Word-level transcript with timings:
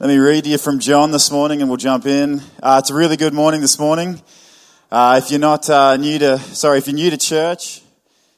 Let 0.00 0.10
me 0.10 0.18
read 0.18 0.46
you 0.46 0.58
from 0.58 0.78
John 0.78 1.10
this 1.10 1.28
morning 1.32 1.60
and 1.60 1.68
we'll 1.68 1.76
jump 1.76 2.06
in. 2.06 2.40
Uh, 2.62 2.76
it's 2.78 2.88
a 2.90 2.94
really 2.94 3.16
good 3.16 3.34
morning 3.34 3.60
this 3.60 3.80
morning. 3.80 4.22
Uh, 4.92 5.20
if 5.20 5.32
you're 5.32 5.40
not 5.40 5.68
uh, 5.68 5.96
new 5.96 6.20
to, 6.20 6.38
sorry, 6.38 6.78
if 6.78 6.86
you're 6.86 6.94
new 6.94 7.10
to 7.10 7.16
church 7.16 7.82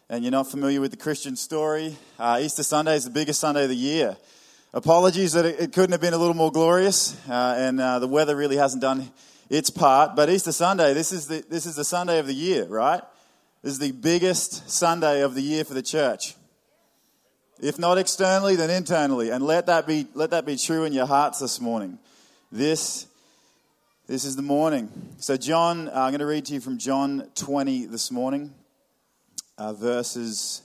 and 0.09 0.25
you're 0.25 0.31
not 0.31 0.51
familiar 0.51 0.81
with 0.81 0.91
the 0.91 0.96
Christian 0.96 1.37
story, 1.37 1.99
uh, 2.19 2.38
Easter 2.41 2.62
Sunday 2.62 2.96
is 2.96 3.04
the 3.04 3.11
biggest 3.11 3.41
Sunday 3.41 3.65
of 3.65 3.69
the 3.69 3.77
year. 3.77 4.17
Apologies 4.73 5.35
that 5.35 5.45
it, 5.45 5.61
it 5.61 5.73
couldn't 5.75 5.93
have 5.93 6.01
been 6.01 6.15
a 6.15 6.17
little 6.17 6.33
more 6.33 6.51
glorious 6.51 7.15
uh, 7.29 7.56
and 7.58 7.79
uh, 7.79 7.99
the 7.99 8.08
weather 8.08 8.35
really 8.35 8.56
hasn't 8.56 8.81
done 8.81 9.11
its 9.51 9.69
part. 9.69 10.17
But 10.17 10.31
Easter 10.31 10.53
Sunday, 10.53 10.95
this 10.95 11.13
is, 11.13 11.27
the, 11.27 11.45
this 11.51 11.67
is 11.67 11.77
the 11.77 11.85
Sunday 11.85 12.19
of 12.21 12.27
the 12.27 12.33
year, 12.33 12.65
right? 12.69 13.03
This 13.63 13.74
is 13.74 13.79
the 13.81 13.92
biggest 13.92 14.71
Sunday 14.71 15.21
of 15.21 15.35
the 15.35 15.42
year 15.42 15.65
for 15.65 15.74
the 15.74 15.83
church. 15.83 16.37
If 17.62 17.79
not 17.79 17.98
externally, 17.98 18.56
then 18.56 18.70
internally. 18.70 19.29
And 19.29 19.45
let 19.45 19.66
that 19.66 19.87
be, 19.87 20.06
let 20.15 20.30
that 20.30 20.47
be 20.47 20.56
true 20.56 20.84
in 20.84 20.95
your 20.95 21.05
hearts 21.05 21.41
this 21.41 21.61
morning. 21.61 21.98
This, 22.51 23.06
this 24.07 24.25
is 24.25 24.34
the 24.34 24.43
morning. 24.43 24.91
So, 25.19 25.37
John, 25.37 25.89
uh, 25.89 25.93
I'm 25.93 26.11
going 26.11 26.20
to 26.20 26.27
read 26.27 26.47
to 26.47 26.55
you 26.55 26.61
from 26.61 26.79
John 26.79 27.29
20 27.34 27.84
this 27.84 28.11
morning, 28.11 28.55
uh, 29.59 29.75
verses. 29.75 30.62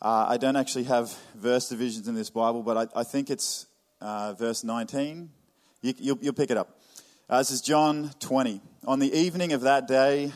Uh, 0.00 0.28
I 0.30 0.38
don't 0.38 0.56
actually 0.56 0.84
have 0.84 1.14
verse 1.34 1.68
divisions 1.68 2.08
in 2.08 2.14
this 2.14 2.30
Bible, 2.30 2.62
but 2.62 2.90
I, 2.96 3.00
I 3.00 3.04
think 3.04 3.28
it's 3.28 3.66
uh, 4.00 4.32
verse 4.32 4.64
19. 4.64 5.28
You, 5.82 5.94
will 5.98 6.18
you'll 6.22 6.32
pick 6.32 6.50
it 6.50 6.56
up. 6.56 6.80
Uh, 7.28 7.36
this 7.36 7.50
is 7.50 7.60
John 7.60 8.12
20. 8.18 8.62
On 8.86 8.98
the 8.98 9.12
evening 9.12 9.52
of 9.52 9.60
that 9.60 9.88
day, 9.88 10.32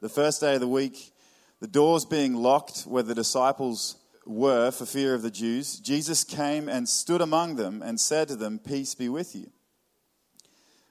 the 0.00 0.08
first 0.08 0.40
day 0.40 0.54
of 0.54 0.60
the 0.60 0.66
week, 0.66 1.12
the 1.60 1.68
doors 1.68 2.04
being 2.04 2.34
locked 2.34 2.82
where 2.82 3.04
the 3.04 3.14
disciples 3.14 3.94
were 4.26 4.70
for 4.70 4.86
fear 4.86 5.14
of 5.14 5.22
the 5.22 5.30
Jews, 5.30 5.78
Jesus 5.78 6.24
came 6.24 6.68
and 6.68 6.88
stood 6.88 7.20
among 7.20 7.56
them 7.56 7.82
and 7.82 8.00
said 8.00 8.28
to 8.28 8.36
them, 8.36 8.58
Peace 8.58 8.94
be 8.94 9.08
with 9.08 9.34
you. 9.34 9.50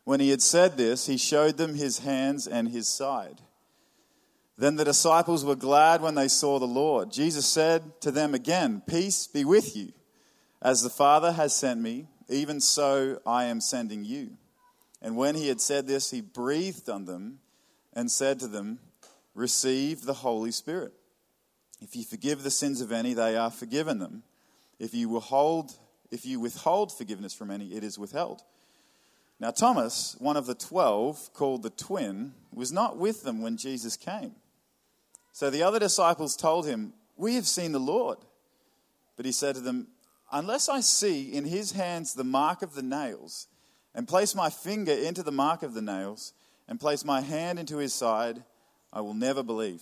When 0.04 0.20
he 0.20 0.30
had 0.30 0.42
said 0.42 0.76
this, 0.76 1.06
he 1.06 1.18
showed 1.18 1.58
them 1.58 1.76
his 1.76 2.00
hands 2.00 2.48
and 2.48 2.70
his 2.70 2.88
side. 2.88 3.42
Then 4.58 4.76
the 4.76 4.84
disciples 4.84 5.45
were 5.45 5.56
glad 5.56 6.02
when 6.02 6.16
they 6.16 6.28
saw 6.28 6.59
the 6.59 6.66
Lord. 6.66 7.12
Jesus 7.12 7.45
said 7.45 8.02
to 8.02 8.12
them 8.12 8.34
again, 8.34 8.81
Peace 8.86 9.28
be 9.28 9.46
with 9.46 9.75
you. 9.75 9.94
As 10.62 10.81
the 10.81 10.90
Father 10.90 11.31
has 11.31 11.56
sent 11.56 11.80
me, 11.80 12.08
even 12.28 12.59
so 12.59 13.22
I 13.25 13.46
am 13.46 13.62
sending 13.62 14.03
you. 14.03 14.31
And 15.02 15.16
when 15.16 15.36
he 15.36 15.48
had 15.48 15.62
said 15.62 15.88
this, 15.88 16.12
he 16.12 16.20
breathed 16.20 16.90
on 16.90 17.06
them 17.06 17.40
and 17.94 18.12
said 18.12 18.40
to 18.40 18.48
them, 18.48 18.80
Receive 19.34 20.02
the 20.02 20.16
Holy 20.16 20.52
Spirit. 20.52 20.92
If 21.81 21.95
you 21.95 22.03
forgive 22.03 22.44
the 22.44 22.52
sins 22.52 22.81
of 22.81 22.91
any, 22.91 23.13
they 23.13 23.38
are 23.38 23.52
forgiven 23.52 23.99
them. 23.99 24.23
If 24.80 24.94
you 24.94 25.09
withhold, 25.09 25.73
if 26.11 26.25
you 26.25 26.39
withhold 26.39 26.91
forgiveness 26.91 27.33
from 27.33 27.52
any, 27.52 27.73
it 27.73 27.83
is 27.83 27.97
withheld. 27.97 28.41
Now, 29.39 29.52
Thomas, 29.52 30.17
one 30.19 30.35
of 30.35 30.45
the 30.45 30.55
twelve, 30.55 31.33
called 31.33 31.63
the 31.63 31.69
twin, 31.69 32.33
was 32.53 32.72
not 32.73 32.97
with 32.97 33.23
them 33.23 33.41
when 33.41 33.55
Jesus 33.55 33.95
came. 33.95 34.35
So 35.31 35.50
the 35.50 35.63
other 35.63 35.80
disciples 35.80 36.35
told 36.35 36.66
him, 36.66 36.94
We 37.16 37.35
have 37.35 37.47
seen 37.47 37.72
the 37.72 37.80
Lord. 37.80 38.17
But 39.16 39.25
he 39.25 39.31
said 39.31 39.55
to 39.55 39.61
them, 39.61 39.88
Unless 40.31 40.67
I 40.67 40.81
see 40.81 41.33
in 41.33 41.45
his 41.45 41.72
hands 41.72 42.13
the 42.13 42.23
mark 42.23 42.61
of 42.61 42.75
the 42.75 42.83
nails, 42.83 43.47
and 43.95 44.07
place 44.07 44.35
my 44.35 44.50
finger 44.50 44.91
into 44.91 45.23
the 45.23 45.31
mark 45.31 45.63
of 45.63 45.73
the 45.73 45.81
nails, 45.81 46.33
and 46.67 46.80
place 46.80 47.03
my 47.05 47.22
hand 47.22 47.57
into 47.57 47.77
his 47.77 47.94
side, 47.94 48.44
I 48.91 49.02
will 49.02 49.13
never 49.13 49.41
believe. 49.41 49.81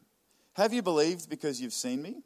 have 0.53 0.73
you 0.73 0.81
believed 0.81 1.29
because 1.29 1.61
you've 1.61 1.73
seen 1.73 2.01
me? 2.01 2.23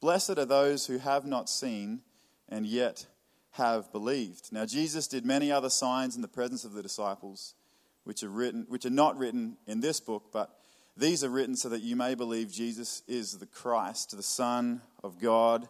Blessed 0.00 0.38
are 0.38 0.44
those 0.44 0.86
who 0.86 0.98
have 0.98 1.24
not 1.24 1.48
seen 1.48 2.00
and 2.48 2.66
yet 2.66 3.06
have 3.52 3.90
believed. 3.92 4.52
Now, 4.52 4.66
Jesus 4.66 5.06
did 5.06 5.24
many 5.24 5.52
other 5.52 5.70
signs 5.70 6.16
in 6.16 6.22
the 6.22 6.28
presence 6.28 6.64
of 6.64 6.72
the 6.72 6.82
disciples, 6.82 7.54
which 8.02 8.22
are, 8.22 8.28
written, 8.28 8.66
which 8.68 8.84
are 8.84 8.90
not 8.90 9.16
written 9.16 9.56
in 9.66 9.80
this 9.80 10.00
book, 10.00 10.24
but 10.32 10.58
these 10.96 11.22
are 11.24 11.28
written 11.28 11.56
so 11.56 11.68
that 11.68 11.82
you 11.82 11.96
may 11.96 12.14
believe 12.14 12.52
Jesus 12.52 13.02
is 13.06 13.38
the 13.38 13.46
Christ, 13.46 14.16
the 14.16 14.22
Son 14.22 14.80
of 15.02 15.20
God, 15.20 15.68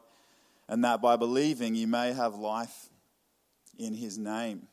and 0.68 0.82
that 0.84 1.02
by 1.02 1.16
believing 1.16 1.74
you 1.74 1.86
may 1.86 2.12
have 2.12 2.34
life 2.34 2.88
in 3.78 3.94
his 3.94 4.18
name. 4.18 4.66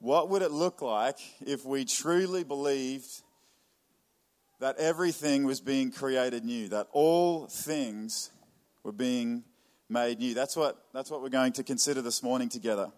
What 0.00 0.30
would 0.30 0.42
it 0.42 0.50
look 0.50 0.80
like 0.80 1.18
if 1.44 1.64
we 1.64 1.84
truly 1.84 2.44
believed 2.44 3.22
that 4.60 4.76
everything 4.78 5.44
was 5.44 5.60
being 5.60 5.92
created 5.92 6.44
new, 6.44 6.68
that 6.68 6.88
all 6.92 7.46
things 7.46 8.30
were 8.82 8.92
being 8.92 9.44
made 9.88 10.18
new. 10.18 10.34
That's 10.34 10.56
what, 10.56 10.76
that's 10.92 11.10
what 11.10 11.22
we're 11.22 11.28
going 11.28 11.52
to 11.52 11.62
consider 11.62 12.02
this 12.02 12.22
morning 12.22 12.48
together. 12.48 12.90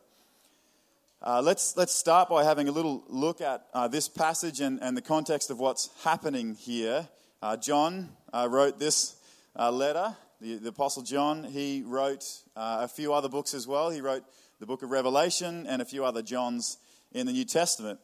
Uh, 1.23 1.43
let's, 1.45 1.77
let's 1.77 1.95
start 1.95 2.31
by 2.31 2.45
having 2.45 2.69
a 2.69 2.73
little 2.73 3.05
look 3.09 3.43
at 3.43 3.67
uh, 3.75 3.87
this 3.89 4.09
passage 4.09 4.61
and, 4.61 4.81
and 4.83 4.97
the 4.97 5.03
context 5.03 5.51
of 5.51 5.59
what's 5.59 5.91
happening 6.03 6.55
here. 6.55 7.07
Uh, 7.43 7.59
John 7.59 8.09
uh, 8.33 8.49
wrote 8.51 8.79
this 8.79 9.17
uh, 9.55 9.71
letter, 9.71 10.17
the, 10.41 10.57
the, 10.57 10.71
Apostle 10.71 11.03
John. 11.03 11.45
He 11.45 11.83
wrote 11.85 12.25
uh, 12.57 12.79
a 12.81 12.89
few 12.89 13.13
other 13.13 13.29
books 13.29 13.53
as 13.53 13.67
well. 13.67 13.91
He 13.91 14.01
wrote 14.01 14.25
the 14.61 14.67
book 14.67 14.83
of 14.83 14.91
Revelation 14.91 15.67
and 15.67 15.83
a 15.83 15.85
few 15.85 16.07
other 16.07 16.23
Johns 16.23 16.79
in 17.13 17.27
the 17.27 17.33
New 17.33 17.45
Testament. 17.45 18.01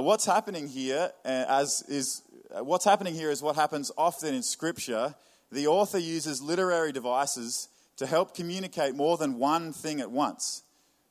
What's 0.00 0.24
happening 0.24 0.68
here, 0.68 1.10
as 1.24 1.82
is 1.88 2.22
uh, 2.54 2.62
what's 2.62 2.84
happening 2.84 3.14
here 3.14 3.32
is 3.32 3.42
what 3.42 3.56
happens 3.56 3.90
often 3.98 4.32
in 4.32 4.44
Scripture. 4.44 5.16
The 5.50 5.66
author 5.66 5.98
uses 5.98 6.40
literary 6.40 6.92
devices 6.92 7.66
to 7.96 8.06
help 8.06 8.32
communicate 8.32 8.94
more 8.94 9.16
than 9.16 9.40
one 9.40 9.72
thing 9.72 10.00
at 10.00 10.08
once. 10.08 10.62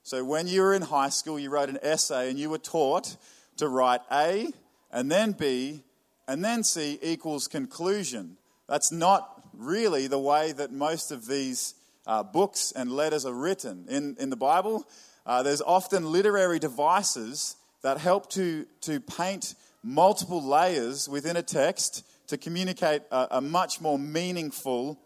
So 0.04 0.24
when 0.24 0.46
you 0.46 0.62
were 0.62 0.72
in 0.72 0.80
high 0.80 1.10
school, 1.10 1.38
you 1.38 1.50
wrote 1.50 1.68
an 1.68 1.80
essay 1.82 2.30
and 2.30 2.38
you 2.38 2.48
were 2.48 2.56
taught 2.56 3.18
to 3.58 3.68
write 3.68 4.00
A 4.10 4.50
and 4.90 5.10
then 5.10 5.32
B 5.32 5.82
and 6.26 6.42
then 6.42 6.64
C 6.64 6.98
equals 7.02 7.48
conclusion. 7.48 8.38
That's 8.70 8.90
not 8.90 9.42
really 9.52 10.06
the 10.06 10.18
way 10.18 10.52
that 10.52 10.72
most 10.72 11.12
of 11.12 11.26
these 11.26 11.74
uh, 12.06 12.22
books 12.22 12.72
and 12.74 12.90
letters 12.90 13.26
are 13.26 13.34
written. 13.34 13.84
In, 13.90 14.16
in 14.18 14.30
the 14.30 14.36
Bible, 14.36 14.86
uh, 15.26 15.42
there's 15.42 15.60
often 15.60 16.10
literary 16.10 16.58
devices 16.58 17.56
that 17.82 17.98
help 17.98 18.30
to, 18.30 18.66
to 18.82 19.00
paint 19.00 19.54
multiple 19.82 20.42
layers 20.42 21.08
within 21.08 21.36
a 21.36 21.42
text 21.42 22.06
to 22.28 22.38
communicate 22.38 23.02
a, 23.10 23.28
a 23.32 23.40
much 23.40 23.80
more 23.80 23.98
meaningful 23.98 24.98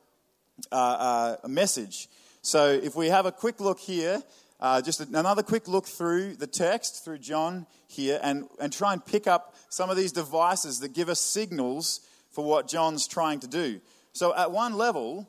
uh, 0.70 1.37
uh, 1.44 1.48
message. 1.48 2.09
So, 2.42 2.69
if 2.69 2.94
we 2.94 3.09
have 3.09 3.26
a 3.26 3.32
quick 3.32 3.60
look 3.60 3.81
here, 3.81 4.22
uh, 4.60 4.81
just 4.81 5.00
another 5.00 5.42
quick 5.42 5.66
look 5.66 5.87
through 5.87 6.37
the 6.37 6.47
text, 6.47 7.04
through 7.04 7.19
John 7.19 7.66
here, 7.88 8.20
and, 8.22 8.44
and 8.60 8.72
try 8.72 8.93
and 8.93 9.04
pick 9.04 9.26
up 9.26 9.56
some 9.69 9.91
of 9.91 9.97
these 9.97 10.12
devices 10.12 10.81
that 10.81 10.94
give 10.94 11.08
us 11.08 11.19
signals 11.19 12.00
for 12.31 12.44
what 12.44 12.69
John's 12.69 13.08
trying 13.08 13.41
to 13.41 13.48
do. 13.48 13.81
So, 14.12 14.34
at 14.37 14.53
one 14.53 14.75
level, 14.75 15.28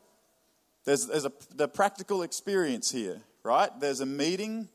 there's, 0.85 1.07
there's 1.07 1.25
a, 1.25 1.31
the 1.55 1.67
practical 1.67 2.21
experience 2.21 2.91
here, 2.91 3.21
right? 3.43 3.71
There's 3.79 3.99
a 3.99 4.05
meeting 4.05 4.69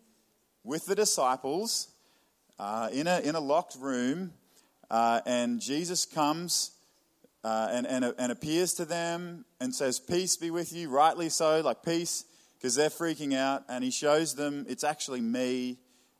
with 0.64 0.86
the 0.86 0.94
disciples 0.94 1.91
uh, 2.58 2.88
in, 2.93 3.06
a, 3.06 3.20
in 3.20 3.34
a 3.34 3.40
locked 3.40 3.76
room 3.78 4.32
uh, 4.90 5.20
and 5.26 5.60
Jesus 5.60 6.04
comes 6.04 6.72
uh, 7.44 7.69
and, 7.72 7.87
and, 7.87 8.14
and 8.19 8.31
appears 8.31 8.75
to 8.75 8.84
them 8.84 9.44
and 9.60 9.75
says, 9.75 9.99
Peace 9.99 10.37
be 10.37 10.50
with 10.50 10.72
you, 10.72 10.88
rightly 10.88 11.28
so, 11.28 11.60
like 11.60 11.82
peace, 11.82 12.25
because 12.58 12.75
they're 12.75 12.90
freaking 12.90 13.34
out. 13.34 13.64
And 13.69 13.82
he 13.82 13.90
shows 13.90 14.34
them, 14.34 14.66
It's 14.69 14.84
actually 14.84 15.20
me. 15.20 15.78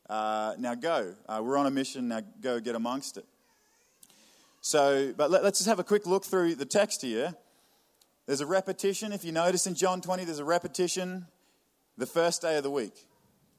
Uh, 0.08 0.55
now 0.58 0.75
go. 0.75 1.14
Uh, 1.29 1.40
we're 1.44 1.56
on 1.56 1.67
a 1.67 1.70
mission. 1.70 2.08
Now 2.08 2.23
go 2.40 2.61
get 2.61 2.75
amongst 2.75 3.19
it. 3.19 3.25
So, 4.61 5.12
but 5.17 5.31
let, 5.31 5.43
let's 5.43 5.58
just 5.58 5.69
have 5.69 5.79
a 5.79 5.84
quick 5.84 6.06
look 6.06 6.25
through 6.25 6.55
the 6.55 6.64
text 6.64 7.02
here. 7.02 7.34
There's 8.26 8.40
a 8.40 8.46
repetition. 8.46 9.12
If 9.12 9.25
you 9.25 9.32
notice 9.32 9.67
in 9.67 9.75
John 9.75 10.00
20, 10.00 10.25
there's 10.25 10.38
a 10.38 10.44
repetition 10.44 11.26
the 11.99 12.06
first 12.06 12.40
day 12.40 12.56
of 12.56 12.62
the 12.62 12.70
week. 12.70 12.94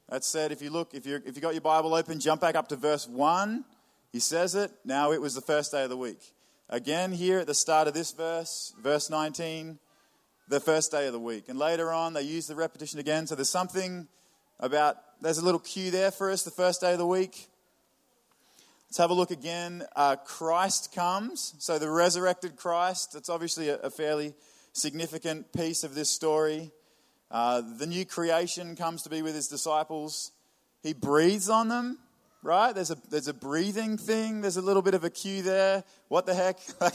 That 0.10 0.24
said, 0.24 0.52
if 0.52 0.62
you 0.62 0.70
look, 0.70 0.94
if, 0.94 1.06
you 1.06 1.22
if 1.26 1.36
you 1.36 1.42
got 1.42 1.54
your 1.54 1.62
Bible 1.62 1.94
open, 1.94 2.20
jump 2.20 2.42
back 2.42 2.56
up 2.56 2.68
to 2.70 2.76
verse 2.76 3.08
1 3.08 3.64
he 4.14 4.20
says 4.20 4.54
it, 4.54 4.72
now 4.86 5.12
it 5.12 5.20
was 5.20 5.34
the 5.34 5.42
first 5.42 5.72
day 5.72 5.84
of 5.84 5.90
the 5.90 5.98
week. 5.98 6.34
Again, 6.70 7.12
here 7.12 7.40
at 7.40 7.48
the 7.48 7.56
start 7.56 7.88
of 7.88 7.96
this 7.96 8.12
verse, 8.12 8.72
verse 8.80 9.10
19, 9.10 9.80
the 10.48 10.60
first 10.60 10.92
day 10.92 11.08
of 11.08 11.14
the 11.14 11.20
week. 11.20 11.50
And 11.50 11.58
later 11.58 11.92
on, 11.92 12.14
they 12.14 12.22
use 12.22 12.46
the 12.46 12.54
repetition 12.54 13.00
again. 13.00 13.26
So 13.26 13.34
there's 13.34 13.50
something 13.50 14.08
about, 14.60 14.98
there's 15.20 15.40
a 15.40 15.44
little 15.44 15.60
cue 15.60 15.90
there 15.90 16.12
for 16.12 16.30
us, 16.30 16.44
the 16.44 16.52
first 16.52 16.80
day 16.80 16.92
of 16.92 17.00
the 17.00 17.08
week. 17.08 17.48
Let's 18.88 19.00
have 19.00 19.10
a 19.10 19.16
look 19.16 19.32
again. 19.32 19.84
Uh, 19.96 20.16
Christ 20.16 20.94
comes. 20.94 21.56
So 21.58 21.80
the 21.80 21.90
resurrected 21.90 22.56
Christ, 22.56 23.14
that's 23.14 23.30
obviously 23.30 23.70
a, 23.70 23.78
a 23.78 23.90
fairly 23.90 24.36
significant 24.74 25.52
piece 25.54 25.84
of 25.84 25.96
this 25.96 26.12
story. 26.12 26.72
Uh, 27.34 27.64
the 27.80 27.88
new 27.88 28.06
creation 28.06 28.76
comes 28.76 29.02
to 29.02 29.10
be 29.10 29.24
with 29.24 29.34
his 29.34 29.48
disciples. 29.48 30.32
He 30.84 30.94
breathes 30.94 31.50
on 31.50 31.68
them, 31.68 31.98
right? 32.44 32.74
There's 32.74 32.92
a, 32.92 32.98
there's 33.10 33.28
a 33.28 33.34
breathing 33.34 33.98
thing. 33.98 34.42
There's 34.42 34.58
a 34.58 34.62
little 34.62 34.84
bit 34.84 34.94
of 34.94 35.04
a 35.04 35.10
cue 35.10 35.42
there. 35.42 35.84
What 36.10 36.28
the 36.28 36.36
heck? 36.36 36.60
like, 36.80 36.94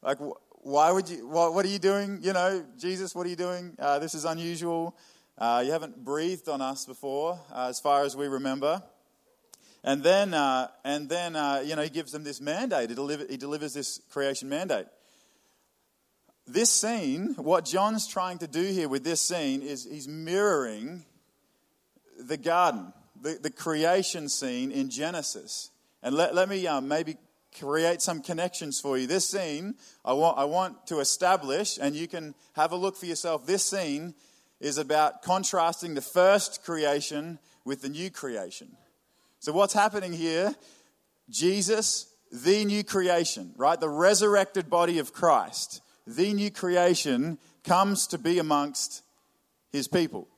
like 0.00 0.18
why 0.60 0.92
would 0.92 1.08
you, 1.08 1.26
what, 1.26 1.52
what, 1.52 1.64
are 1.64 1.68
you 1.68 1.80
doing? 1.80 2.20
You 2.22 2.32
know, 2.32 2.64
Jesus, 2.78 3.12
what 3.12 3.26
are 3.26 3.30
you 3.30 3.36
doing? 3.36 3.74
Uh, 3.76 3.98
this 3.98 4.14
is 4.14 4.24
unusual. 4.24 4.96
Uh, 5.36 5.64
you 5.66 5.72
haven't 5.72 6.04
breathed 6.04 6.48
on 6.48 6.60
us 6.60 6.86
before, 6.86 7.40
uh, 7.52 7.66
as 7.68 7.80
far 7.80 8.04
as 8.04 8.16
we 8.16 8.28
remember. 8.28 8.80
And 9.82 10.04
then, 10.04 10.32
uh, 10.32 10.68
and 10.84 11.08
then 11.08 11.34
you 11.66 11.74
know, 11.74 11.82
he 11.82 11.90
gives 11.90 12.12
them 12.12 12.22
this 12.22 12.40
mandate. 12.40 12.88
He, 12.88 12.94
deliver, 12.94 13.26
he 13.28 13.36
delivers 13.36 13.74
this 13.74 14.00
creation 14.12 14.48
mandate. 14.48 14.86
This 16.52 16.68
scene, 16.68 17.34
what 17.38 17.64
John's 17.64 18.06
trying 18.06 18.36
to 18.38 18.46
do 18.46 18.62
here 18.62 18.86
with 18.86 19.04
this 19.04 19.22
scene 19.22 19.62
is 19.62 19.88
he's 19.90 20.06
mirroring 20.06 21.02
the 22.20 22.36
garden, 22.36 22.92
the, 23.18 23.38
the 23.40 23.48
creation 23.48 24.28
scene 24.28 24.70
in 24.70 24.90
Genesis. 24.90 25.70
And 26.02 26.14
let, 26.14 26.34
let 26.34 26.50
me 26.50 26.66
um, 26.66 26.88
maybe 26.88 27.16
create 27.58 28.02
some 28.02 28.20
connections 28.20 28.78
for 28.78 28.98
you. 28.98 29.06
This 29.06 29.26
scene, 29.26 29.76
I 30.04 30.12
want, 30.12 30.36
I 30.36 30.44
want 30.44 30.86
to 30.88 31.00
establish, 31.00 31.78
and 31.80 31.94
you 31.94 32.06
can 32.06 32.34
have 32.52 32.72
a 32.72 32.76
look 32.76 32.96
for 32.96 33.06
yourself. 33.06 33.46
This 33.46 33.64
scene 33.64 34.12
is 34.60 34.76
about 34.76 35.22
contrasting 35.22 35.94
the 35.94 36.02
first 36.02 36.62
creation 36.64 37.38
with 37.64 37.80
the 37.80 37.88
new 37.88 38.10
creation. 38.10 38.76
So, 39.38 39.52
what's 39.52 39.72
happening 39.72 40.12
here? 40.12 40.54
Jesus, 41.30 42.12
the 42.30 42.66
new 42.66 42.84
creation, 42.84 43.54
right? 43.56 43.80
The 43.80 43.88
resurrected 43.88 44.68
body 44.68 44.98
of 44.98 45.14
Christ, 45.14 45.80
the 46.06 46.32
new 46.32 46.50
creation, 46.50 47.38
comes 47.64 48.06
to 48.08 48.18
be 48.18 48.38
amongst 48.38 49.02
his 49.70 49.88
people. 49.88 50.28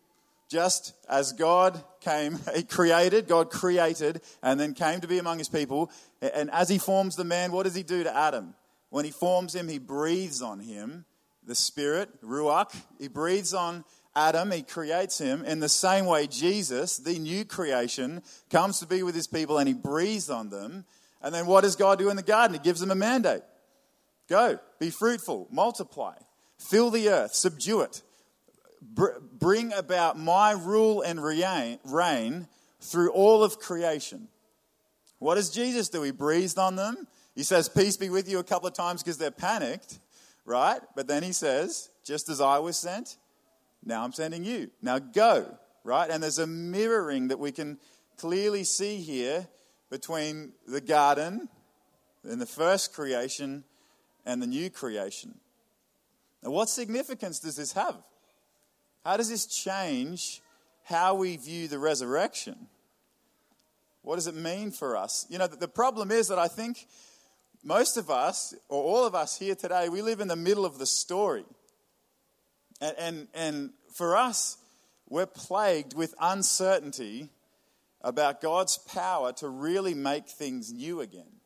Just 0.49 0.95
as 1.09 1.33
God 1.33 1.83
came, 2.01 2.39
he 2.55 2.63
created, 2.63 3.27
God 3.27 3.51
created, 3.51 4.21
and 4.43 4.61
then 4.61 4.75
came 4.75 5.01
to 5.01 5.09
be 5.09 5.19
among 5.19 5.39
his 5.39 5.49
people. 5.49 5.91
And 6.21 6.51
as 6.51 6.69
he 6.69 6.79
forms 6.79 7.17
the 7.17 7.25
man, 7.25 7.53
what 7.53 7.65
does 7.65 7.75
he 7.75 7.83
do 7.83 8.05
to 8.05 8.15
Adam? 8.15 8.55
When 8.91 9.05
he 9.05 9.11
forms 9.11 9.55
him, 9.55 9.69
he 9.69 9.79
breathes 9.79 10.43
on 10.43 10.61
him, 10.61 11.05
the 11.45 11.55
Spirit, 11.55 12.09
Ruach. 12.23 12.75
He 12.99 13.09
breathes 13.09 13.53
on 13.53 13.85
Adam, 14.15 14.53
he 14.53 14.63
creates 14.63 15.19
him. 15.19 15.45
In 15.45 15.59
the 15.59 15.69
same 15.69 16.07
way, 16.07 16.29
Jesus, 16.29 16.99
the 16.99 17.19
new 17.19 17.45
creation, 17.45 18.23
comes 18.51 18.79
to 18.79 18.87
be 18.87 19.03
with 19.03 19.15
his 19.15 19.27
people 19.27 19.59
and 19.59 19.67
he 19.67 19.75
breathes 19.75 20.31
on 20.31 20.51
them. 20.51 20.85
And 21.21 21.35
then 21.35 21.47
what 21.47 21.63
does 21.63 21.75
God 21.75 21.99
do 21.99 22.11
in 22.11 22.17
the 22.17 22.23
garden? 22.23 22.55
He 22.55 22.63
gives 22.63 22.81
them 22.81 22.93
a 22.93 22.95
mandate 22.95 23.43
go, 24.29 24.59
be 24.79 24.91
fruitful, 24.91 25.49
multiply, 25.51 26.15
fill 26.59 26.91
the 26.91 27.09
earth, 27.09 27.35
subdue 27.35 27.83
it, 27.83 28.03
Br- 28.83 29.19
bring 29.33 29.73
about 29.73 30.19
my 30.19 30.53
rule 30.53 31.03
and 31.03 31.23
reign 31.23 32.49
through 32.81 33.11
all 33.13 33.43
of 33.43 33.59
creation. 33.59 34.29
What 35.19 35.37
does 35.37 35.51
Jesus 35.51 35.89
do? 35.89 36.03
He 36.03 36.11
breathed 36.11 36.59
on 36.59 36.77
them. 36.77 37.07
He 37.35 37.43
says, 37.43 37.69
Peace 37.69 37.97
be 37.97 38.11
with 38.11 38.29
you 38.29 38.39
a 38.39 38.45
couple 38.45 38.69
of 38.69 38.75
times 38.75 39.03
because 39.03 39.17
they're 39.17 39.31
panicked, 39.31 39.99
right? 40.45 40.81
But 40.95 41.09
then 41.09 41.23
he 41.23 41.33
says, 41.33 41.89
Just 42.05 42.29
as 42.29 42.41
I 42.41 42.59
was 42.59 42.77
sent, 42.77 43.17
now 43.85 44.05
I'm 44.05 44.13
sending 44.13 44.45
you. 44.45 44.71
Now 44.83 44.99
go, 44.99 45.59
right? 45.83 46.11
And 46.11 46.23
there's 46.23 46.39
a 46.39 46.47
mirroring 46.47 47.29
that 47.29 47.39
we 47.39 47.53
can 47.53 47.79
clearly 48.19 48.65
see 48.65 48.97
here 48.97 49.49
between 49.91 50.53
the 50.67 50.81
garden 50.81 51.49
and 52.23 52.41
the 52.41 52.47
first 52.47 52.93
creation 52.93 53.65
and 54.25 54.43
the 54.43 54.47
new 54.47 54.71
creation. 54.71 55.35
Now, 56.43 56.51
what 56.51 56.69
significance 56.69 57.39
does 57.39 57.57
this 57.57 57.73
have? 57.73 57.97
How 59.05 59.17
does 59.17 59.29
this 59.29 59.47
change 59.47 60.41
how 60.85 61.15
we 61.15 61.37
view 61.37 61.69
the 61.69 61.79
resurrection? 61.79 62.69
What 64.03 64.17
does 64.17 64.27
it 64.27 64.35
mean 64.35 64.71
for 64.71 64.97
us? 64.97 65.27
You 65.31 65.39
know, 65.39 65.47
the 65.47 65.69
problem 65.69 66.11
is 66.11 66.29
that 66.29 66.39
I 66.39 66.49
think 66.49 66.87
most 67.63 67.97
of 67.97 68.11
us, 68.11 68.55
or 68.69 68.83
all 68.83 69.07
of 69.07 69.15
us 69.15 69.39
here 69.39 69.55
today, 69.55 69.89
we 69.89 70.03
live 70.03 70.21
in 70.21 70.29
the 70.29 70.37
middle 70.37 70.67
of 70.67 70.79
the 70.79 70.87
story. 70.87 71.45
And, 72.81 72.95
and, 72.99 73.29
and 73.35 73.71
for 73.95 74.17
us, 74.17 74.59
we're 75.09 75.27
plagued 75.27 75.95
with 75.95 76.15
uncertainty 76.21 77.31
about 78.03 78.43
God's 78.43 78.77
power 78.77 79.33
to 79.35 79.49
really 79.49 79.95
make 79.95 80.29
things 80.29 80.73
new 80.73 81.01
again. 81.01 81.41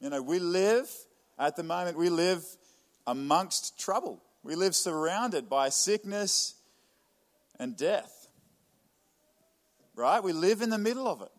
You 0.00 0.08
know, 0.10 0.22
we 0.22 0.38
live, 0.38 0.90
at 1.38 1.56
the 1.56 1.62
moment, 1.62 1.96
we 1.96 2.08
live 2.08 2.44
amongst 3.06 3.78
trouble. 3.78 4.22
We 4.42 4.54
live 4.54 4.74
surrounded 4.74 5.48
by 5.48 5.68
sickness 5.68 6.54
and 7.58 7.76
death. 7.76 8.28
Right? 9.94 10.22
We 10.22 10.32
live 10.32 10.62
in 10.62 10.70
the 10.70 10.78
middle 10.78 11.08
of 11.08 11.22
it. 11.22 11.32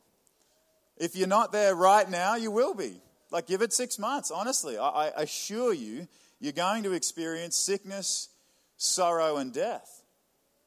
If 0.97 1.15
you're 1.15 1.27
not 1.27 1.51
there 1.51 1.75
right 1.75 2.09
now, 2.09 2.35
you 2.35 2.51
will 2.51 2.73
be. 2.73 3.01
Like, 3.31 3.47
give 3.47 3.61
it 3.61 3.71
six 3.71 3.97
months, 3.97 4.31
honestly. 4.31 4.77
I, 4.77 5.11
I 5.15 5.21
assure 5.21 5.73
you, 5.73 6.07
you're 6.39 6.51
going 6.51 6.83
to 6.83 6.93
experience 6.93 7.55
sickness 7.55 8.29
sorrow, 8.79 9.37
and 9.37 9.53
death. 9.53 10.01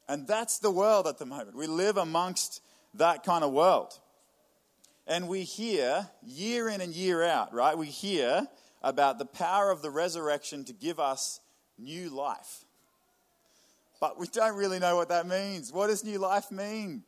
And 0.07 0.27
that's 0.27 0.59
the 0.59 0.71
world 0.71 1.07
at 1.07 1.17
the 1.17 1.25
moment. 1.25 1.57
We 1.57 1.67
live 1.67 1.97
amongst 1.97 2.61
that 2.93 3.23
kind 3.23 3.43
of 3.43 3.51
world. 3.51 3.99
And 5.07 5.27
we 5.27 5.43
hear 5.43 6.07
year 6.23 6.69
in 6.69 6.79
and 6.79 6.93
year 6.93 7.23
out, 7.23 7.53
right? 7.53 7.77
We 7.77 7.87
hear 7.87 8.47
about 8.83 9.17
the 9.17 9.25
power 9.25 9.71
of 9.71 9.81
the 9.81 9.89
resurrection 9.89 10.65
to 10.65 10.73
give 10.73 10.99
us 10.99 11.39
new 11.77 12.09
life. 12.09 12.65
But 13.99 14.19
we 14.19 14.27
don't 14.27 14.55
really 14.55 14.79
know 14.79 14.95
what 14.97 15.09
that 15.09 15.25
means. 15.25 15.71
What 15.71 15.87
does 15.87 16.03
new 16.03 16.19
life 16.19 16.51
mean? 16.51 17.03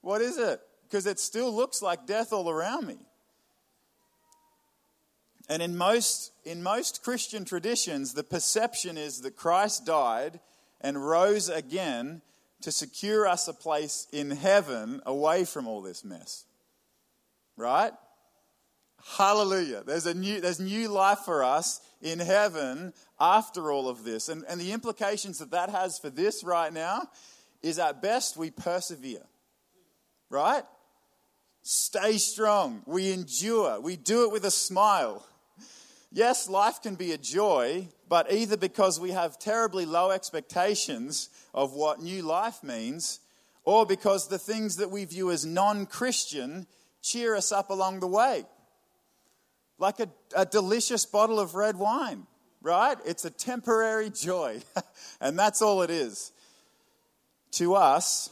What 0.00 0.20
is 0.20 0.36
it? 0.36 0.60
Because 0.82 1.06
it 1.06 1.20
still 1.20 1.54
looks 1.54 1.80
like 1.80 2.06
death 2.06 2.32
all 2.32 2.50
around 2.50 2.86
me. 2.86 2.98
And 5.48 5.62
in 5.62 5.76
most, 5.76 6.32
in 6.44 6.62
most 6.62 7.02
Christian 7.02 7.44
traditions, 7.44 8.14
the 8.14 8.24
perception 8.24 8.96
is 8.96 9.20
that 9.20 9.36
Christ 9.36 9.86
died 9.86 10.40
and 10.80 11.06
rose 11.06 11.48
again 11.48 12.22
to 12.62 12.72
secure 12.72 13.26
us 13.26 13.46
a 13.46 13.52
place 13.52 14.06
in 14.10 14.30
heaven 14.30 15.02
away 15.04 15.44
from 15.44 15.68
all 15.68 15.82
this 15.82 16.04
mess. 16.04 16.46
Right? 17.56 17.92
Hallelujah. 19.06 19.82
There's, 19.84 20.06
a 20.06 20.14
new, 20.14 20.40
there's 20.40 20.60
new 20.60 20.88
life 20.88 21.20
for 21.20 21.44
us 21.44 21.80
in 22.00 22.18
heaven 22.18 22.92
after 23.20 23.70
all 23.70 23.88
of 23.88 24.02
this. 24.02 24.28
And, 24.28 24.44
and 24.48 24.60
the 24.60 24.72
implications 24.72 25.38
that 25.38 25.50
that 25.50 25.70
has 25.70 25.98
for 25.98 26.10
this 26.10 26.42
right 26.42 26.72
now 26.72 27.08
is 27.62 27.78
at 27.78 28.02
best 28.02 28.36
we 28.36 28.50
persevere. 28.50 29.24
Right? 30.30 30.64
Stay 31.62 32.18
strong. 32.18 32.82
We 32.86 33.12
endure. 33.12 33.80
We 33.80 33.96
do 33.96 34.24
it 34.24 34.32
with 34.32 34.44
a 34.44 34.50
smile. 34.50 35.24
Yes, 36.10 36.48
life 36.48 36.80
can 36.82 36.94
be 36.94 37.12
a 37.12 37.18
joy, 37.18 37.88
but 38.08 38.32
either 38.32 38.56
because 38.56 39.00
we 39.00 39.10
have 39.10 39.38
terribly 39.38 39.84
low 39.84 40.12
expectations 40.12 41.28
of 41.52 41.72
what 41.72 42.00
new 42.00 42.22
life 42.22 42.62
means, 42.62 43.20
or 43.64 43.84
because 43.84 44.28
the 44.28 44.38
things 44.38 44.76
that 44.76 44.90
we 44.90 45.04
view 45.04 45.30
as 45.30 45.44
non 45.44 45.86
Christian 45.86 46.66
cheer 47.02 47.34
us 47.34 47.50
up 47.50 47.70
along 47.70 48.00
the 48.00 48.06
way. 48.06 48.44
Like 49.78 50.00
a, 50.00 50.08
a, 50.36 50.46
delicious 50.46 51.04
bottle 51.04 51.40
of 51.40 51.54
red 51.54 51.76
wine, 51.76 52.26
right? 52.62 52.96
It's 53.04 53.24
a 53.24 53.30
temporary 53.30 54.10
joy, 54.10 54.62
and 55.20 55.38
that's 55.38 55.60
all 55.60 55.82
it 55.82 55.90
is. 55.90 56.32
To 57.52 57.74
us, 57.74 58.30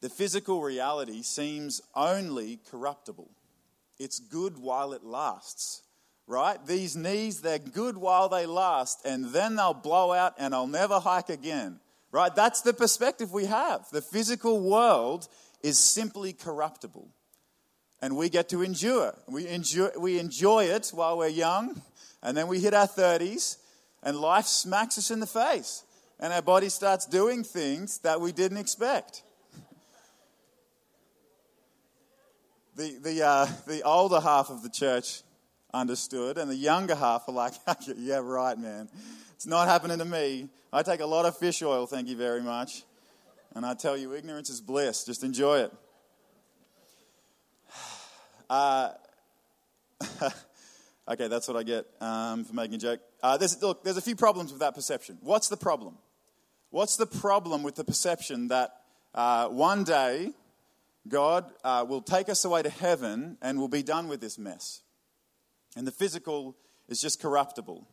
the 0.00 0.08
physical 0.08 0.60
reality 0.60 1.22
seems 1.22 1.80
only 1.94 2.58
corruptible. 2.70 3.30
It's 3.98 4.18
good 4.18 4.58
while 4.58 4.92
it 4.92 5.04
lasts 5.04 5.84
right? 6.26 6.64
These 6.66 6.96
knees, 6.96 7.40
they're 7.40 7.58
good 7.58 7.96
while 7.96 8.28
they 8.28 8.46
last, 8.46 9.04
and 9.04 9.26
then 9.26 9.56
they'll 9.56 9.74
blow 9.74 10.12
out 10.12 10.34
and 10.38 10.54
I'll 10.54 10.66
never 10.66 11.00
hike 11.00 11.28
again, 11.28 11.80
right? 12.12 12.34
That's 12.34 12.62
the 12.62 12.72
perspective 12.72 13.32
we 13.32 13.46
have. 13.46 13.88
The 13.90 14.02
physical 14.02 14.60
world 14.60 15.28
is 15.62 15.78
simply 15.78 16.32
corruptible. 16.32 17.08
And 18.04 18.18
we 18.18 18.28
get 18.28 18.50
to 18.50 18.60
endure. 18.60 19.14
We 19.26 19.48
enjoy, 19.48 19.88
we 19.98 20.18
enjoy 20.18 20.64
it 20.64 20.90
while 20.92 21.16
we're 21.16 21.28
young, 21.28 21.80
and 22.22 22.36
then 22.36 22.48
we 22.48 22.60
hit 22.60 22.74
our 22.74 22.86
30s, 22.86 23.56
and 24.02 24.18
life 24.18 24.44
smacks 24.44 24.98
us 24.98 25.10
in 25.10 25.20
the 25.20 25.26
face. 25.26 25.84
And 26.20 26.30
our 26.30 26.42
body 26.42 26.68
starts 26.68 27.06
doing 27.06 27.42
things 27.42 28.00
that 28.00 28.20
we 28.20 28.30
didn't 28.30 28.58
expect. 28.58 29.22
The, 32.76 32.98
the, 33.02 33.22
uh, 33.26 33.46
the 33.66 33.80
older 33.84 34.20
half 34.20 34.50
of 34.50 34.62
the 34.62 34.68
church 34.68 35.22
understood, 35.72 36.36
and 36.36 36.50
the 36.50 36.56
younger 36.56 36.96
half 36.96 37.26
are 37.26 37.32
like, 37.32 37.54
yeah, 37.96 38.20
right, 38.22 38.58
man. 38.58 38.90
It's 39.32 39.46
not 39.46 39.66
happening 39.66 39.96
to 39.96 40.04
me. 40.04 40.50
I 40.74 40.82
take 40.82 41.00
a 41.00 41.06
lot 41.06 41.24
of 41.24 41.38
fish 41.38 41.62
oil, 41.62 41.86
thank 41.86 42.08
you 42.08 42.18
very 42.18 42.42
much. 42.42 42.82
And 43.54 43.64
I 43.64 43.72
tell 43.72 43.96
you, 43.96 44.12
ignorance 44.12 44.50
is 44.50 44.60
bliss. 44.60 45.04
Just 45.04 45.24
enjoy 45.24 45.60
it. 45.60 45.72
Uh, 48.54 48.92
okay, 51.08 51.26
that's 51.26 51.48
what 51.48 51.56
I 51.56 51.64
get 51.64 51.86
um, 52.00 52.44
for 52.44 52.54
making 52.54 52.76
a 52.76 52.78
joke. 52.78 53.00
Uh, 53.20 53.36
there's, 53.36 53.60
look, 53.60 53.82
there's 53.82 53.96
a 53.96 54.02
few 54.02 54.14
problems 54.14 54.52
with 54.52 54.60
that 54.60 54.76
perception. 54.76 55.18
What's 55.22 55.48
the 55.48 55.56
problem? 55.56 55.98
What's 56.70 56.96
the 56.96 57.06
problem 57.06 57.64
with 57.64 57.74
the 57.74 57.82
perception 57.82 58.46
that 58.48 58.70
uh, 59.12 59.48
one 59.48 59.82
day 59.82 60.30
God 61.08 61.50
uh, 61.64 61.84
will 61.88 62.00
take 62.00 62.28
us 62.28 62.44
away 62.44 62.62
to 62.62 62.68
heaven 62.70 63.38
and 63.42 63.58
we'll 63.58 63.66
be 63.66 63.82
done 63.82 64.06
with 64.06 64.20
this 64.20 64.38
mess? 64.38 64.82
And 65.76 65.84
the 65.84 65.92
physical 65.92 66.56
is 66.88 67.00
just 67.00 67.20
corruptible, 67.20 67.88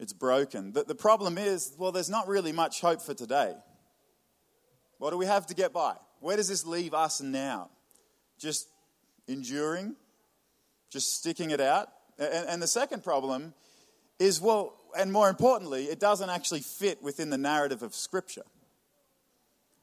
it's 0.00 0.14
broken. 0.14 0.72
The, 0.72 0.84
the 0.84 0.94
problem 0.94 1.36
is, 1.36 1.74
well, 1.76 1.92
there's 1.92 2.08
not 2.08 2.28
really 2.28 2.52
much 2.52 2.80
hope 2.80 3.02
for 3.02 3.12
today. 3.12 3.52
What 4.96 5.10
do 5.10 5.18
we 5.18 5.26
have 5.26 5.44
to 5.48 5.54
get 5.54 5.74
by? 5.74 5.96
Where 6.20 6.38
does 6.38 6.48
this 6.48 6.64
leave 6.64 6.94
us 6.94 7.20
now? 7.20 7.68
Just 8.38 8.68
enduring, 9.28 9.96
just 10.90 11.14
sticking 11.14 11.50
it 11.50 11.60
out. 11.60 11.88
And, 12.18 12.48
and 12.48 12.62
the 12.62 12.66
second 12.66 13.04
problem 13.04 13.54
is, 14.18 14.40
well, 14.40 14.74
and 14.96 15.12
more 15.12 15.28
importantly, 15.28 15.84
it 15.84 15.98
doesn't 15.98 16.30
actually 16.30 16.60
fit 16.60 17.02
within 17.02 17.30
the 17.30 17.38
narrative 17.38 17.82
of 17.82 17.94
Scripture. 17.94 18.44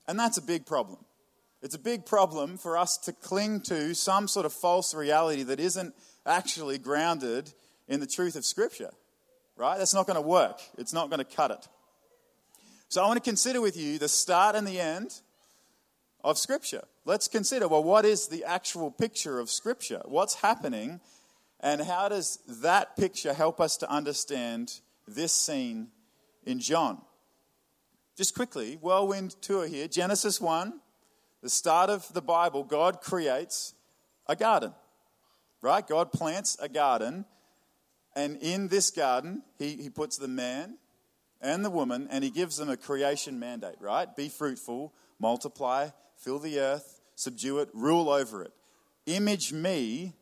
And 0.07 0.19
that's 0.19 0.37
a 0.37 0.41
big 0.41 0.65
problem. 0.65 0.99
It's 1.61 1.75
a 1.75 1.79
big 1.79 2.05
problem 2.05 2.57
for 2.57 2.77
us 2.77 2.97
to 2.99 3.13
cling 3.13 3.61
to 3.61 3.93
some 3.93 4.27
sort 4.27 4.45
of 4.45 4.53
false 4.53 4.95
reality 4.95 5.43
that 5.43 5.59
isn't 5.59 5.93
actually 6.25 6.77
grounded 6.77 7.51
in 7.87 7.99
the 7.99 8.07
truth 8.07 8.35
of 8.35 8.45
Scripture, 8.45 8.91
right? 9.55 9.77
That's 9.77 9.93
not 9.93 10.07
going 10.07 10.15
to 10.15 10.27
work. 10.27 10.59
It's 10.77 10.93
not 10.93 11.09
going 11.09 11.19
to 11.19 11.35
cut 11.35 11.51
it. 11.51 11.67
So 12.89 13.03
I 13.03 13.07
want 13.07 13.23
to 13.23 13.29
consider 13.29 13.61
with 13.61 13.77
you 13.77 13.99
the 13.99 14.09
start 14.09 14.55
and 14.55 14.67
the 14.67 14.79
end 14.79 15.21
of 16.23 16.37
Scripture. 16.37 16.83
Let's 17.05 17.27
consider 17.27 17.67
well, 17.67 17.83
what 17.83 18.05
is 18.05 18.27
the 18.27 18.43
actual 18.43 18.91
picture 18.91 19.39
of 19.39 19.49
Scripture? 19.49 20.01
What's 20.05 20.35
happening? 20.35 20.99
And 21.59 21.81
how 21.81 22.09
does 22.09 22.39
that 22.47 22.97
picture 22.97 23.33
help 23.33 23.61
us 23.61 23.77
to 23.77 23.89
understand 23.89 24.79
this 25.07 25.31
scene 25.31 25.89
in 26.43 26.59
John? 26.59 27.01
Just 28.17 28.35
quickly, 28.35 28.77
whirlwind 28.81 29.35
tour 29.41 29.67
here 29.67 29.87
Genesis 29.87 30.41
1, 30.41 30.73
the 31.41 31.49
start 31.49 31.89
of 31.89 32.11
the 32.13 32.21
Bible, 32.21 32.63
God 32.63 33.01
creates 33.01 33.73
a 34.27 34.35
garden, 34.35 34.73
right? 35.61 35.87
God 35.87 36.11
plants 36.11 36.57
a 36.61 36.69
garden, 36.69 37.25
and 38.15 38.37
in 38.37 38.67
this 38.67 38.91
garden, 38.91 39.43
He, 39.57 39.75
he 39.77 39.89
puts 39.89 40.17
the 40.17 40.27
man 40.27 40.77
and 41.41 41.65
the 41.65 41.69
woman, 41.69 42.07
and 42.11 42.23
He 42.23 42.29
gives 42.29 42.57
them 42.57 42.69
a 42.69 42.77
creation 42.77 43.39
mandate, 43.39 43.77
right? 43.79 44.13
Be 44.15 44.29
fruitful, 44.29 44.93
multiply, 45.19 45.89
fill 46.21 46.39
the 46.39 46.59
earth, 46.59 47.01
subdue 47.15 47.59
it, 47.59 47.69
rule 47.73 48.09
over 48.09 48.43
it. 48.43 48.53
Image 49.07 49.51
me 49.51 50.13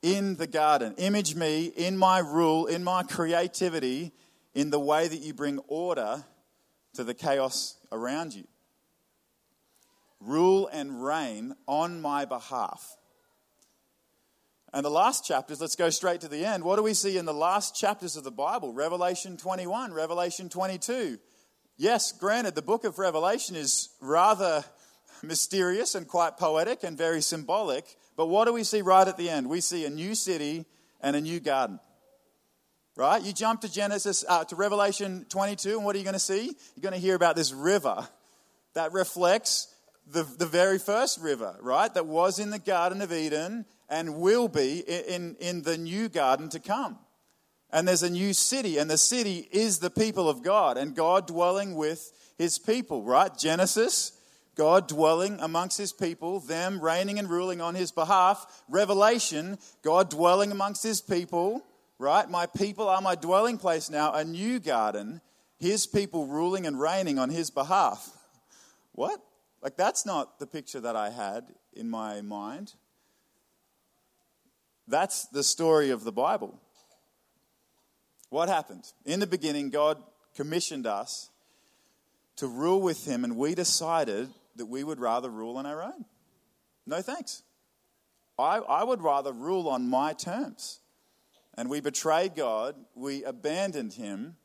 in 0.00 0.36
the 0.36 0.46
garden. 0.46 0.94
Image 0.96 1.34
me 1.34 1.64
in 1.64 1.96
my 1.96 2.20
rule, 2.20 2.66
in 2.66 2.84
my 2.84 3.02
creativity, 3.02 4.12
in 4.54 4.70
the 4.70 4.78
way 4.78 5.08
that 5.08 5.18
you 5.18 5.34
bring 5.34 5.58
order 5.66 6.24
to 6.94 7.02
the 7.02 7.14
chaos 7.14 7.76
around 7.90 8.34
you. 8.34 8.44
Rule 10.20 10.68
and 10.72 11.04
reign 11.04 11.54
on 11.66 12.00
my 12.00 12.24
behalf. 12.24 12.96
And 14.72 14.84
the 14.84 14.90
last 14.90 15.24
chapters, 15.24 15.60
let's 15.60 15.76
go 15.76 15.90
straight 15.90 16.20
to 16.22 16.28
the 16.28 16.44
end. 16.44 16.64
What 16.64 16.76
do 16.76 16.82
we 16.82 16.94
see 16.94 17.16
in 17.16 17.26
the 17.26 17.34
last 17.34 17.76
chapters 17.76 18.16
of 18.16 18.24
the 18.24 18.30
Bible? 18.30 18.72
Revelation 18.72 19.36
21, 19.36 19.92
Revelation 19.92 20.48
22. 20.48 21.18
Yes, 21.76 22.12
granted, 22.12 22.54
the 22.54 22.62
book 22.62 22.84
of 22.84 22.98
Revelation 22.98 23.56
is 23.56 23.90
rather 24.00 24.64
mysterious 25.24 25.94
and 25.94 26.06
quite 26.06 26.36
poetic 26.36 26.84
and 26.84 26.96
very 26.96 27.20
symbolic. 27.20 27.96
But 28.16 28.26
what 28.26 28.46
do 28.46 28.52
we 28.52 28.64
see 28.64 28.82
right 28.82 29.06
at 29.06 29.16
the 29.16 29.30
end? 29.30 29.48
We 29.48 29.60
see 29.60 29.84
a 29.84 29.90
new 29.90 30.14
city 30.14 30.64
and 31.00 31.16
a 31.16 31.20
new 31.20 31.40
garden. 31.40 31.80
Right? 32.96 33.22
You 33.22 33.32
jump 33.32 33.62
to 33.62 33.72
Genesis, 33.72 34.24
uh, 34.28 34.44
to 34.44 34.56
Revelation 34.56 35.26
22, 35.28 35.76
and 35.76 35.84
what 35.84 35.96
are 35.96 35.98
you 35.98 36.04
going 36.04 36.14
to 36.14 36.20
see? 36.20 36.44
You're 36.44 36.82
going 36.82 36.94
to 36.94 37.00
hear 37.00 37.16
about 37.16 37.34
this 37.34 37.52
river 37.52 38.06
that 38.74 38.92
reflects 38.92 39.74
the, 40.06 40.22
the 40.22 40.46
very 40.46 40.78
first 40.78 41.20
river, 41.20 41.56
right? 41.60 41.92
That 41.92 42.06
was 42.06 42.38
in 42.38 42.50
the 42.50 42.58
Garden 42.58 43.02
of 43.02 43.12
Eden 43.12 43.64
and 43.88 44.16
will 44.16 44.48
be 44.48 44.80
in, 44.80 45.36
in 45.40 45.62
the 45.62 45.78
new 45.78 46.08
garden 46.08 46.48
to 46.50 46.60
come. 46.60 46.98
And 47.70 47.88
there's 47.88 48.02
a 48.02 48.10
new 48.10 48.32
city, 48.32 48.78
and 48.78 48.88
the 48.88 48.98
city 48.98 49.48
is 49.50 49.80
the 49.80 49.90
people 49.90 50.28
of 50.28 50.42
God 50.42 50.76
and 50.76 50.94
God 50.94 51.26
dwelling 51.26 51.74
with 51.74 52.12
his 52.38 52.58
people, 52.58 53.02
right? 53.02 53.36
Genesis 53.36 54.12
God 54.54 54.88
dwelling 54.88 55.38
amongst 55.40 55.78
his 55.78 55.92
people, 55.92 56.40
them 56.40 56.80
reigning 56.80 57.18
and 57.18 57.28
ruling 57.28 57.60
on 57.60 57.74
his 57.74 57.90
behalf. 57.90 58.62
Revelation, 58.68 59.58
God 59.82 60.10
dwelling 60.10 60.52
amongst 60.52 60.82
his 60.82 61.00
people, 61.00 61.62
right? 61.98 62.28
My 62.28 62.46
people 62.46 62.88
are 62.88 63.00
my 63.00 63.14
dwelling 63.14 63.58
place 63.58 63.90
now, 63.90 64.12
a 64.12 64.24
new 64.24 64.60
garden, 64.60 65.20
his 65.58 65.86
people 65.86 66.26
ruling 66.26 66.66
and 66.66 66.80
reigning 66.80 67.18
on 67.18 67.30
his 67.30 67.50
behalf. 67.50 68.10
What? 68.92 69.20
Like, 69.60 69.76
that's 69.76 70.06
not 70.06 70.38
the 70.38 70.46
picture 70.46 70.80
that 70.80 70.94
I 70.94 71.10
had 71.10 71.44
in 71.72 71.88
my 71.88 72.20
mind. 72.20 72.74
That's 74.86 75.26
the 75.26 75.42
story 75.42 75.90
of 75.90 76.04
the 76.04 76.12
Bible. 76.12 76.60
What 78.28 78.48
happened? 78.48 78.84
In 79.04 79.20
the 79.20 79.26
beginning, 79.26 79.70
God 79.70 80.02
commissioned 80.36 80.86
us 80.86 81.30
to 82.36 82.46
rule 82.46 82.82
with 82.82 83.06
him, 83.06 83.24
and 83.24 83.36
we 83.36 83.54
decided 83.54 84.28
that 84.56 84.66
we 84.66 84.84
would 84.84 85.00
rather 85.00 85.30
rule 85.30 85.56
on 85.56 85.66
our 85.66 85.82
own. 85.82 86.04
No 86.86 87.02
thanks. 87.02 87.42
I, 88.38 88.58
I 88.58 88.84
would 88.84 89.02
rather 89.02 89.32
rule 89.32 89.68
on 89.68 89.88
my 89.88 90.12
terms. 90.12 90.80
And 91.56 91.70
we 91.70 91.80
betrayed 91.80 92.34
God, 92.34 92.74
we 92.94 93.22
abandoned 93.22 93.92
Him, 93.92 94.36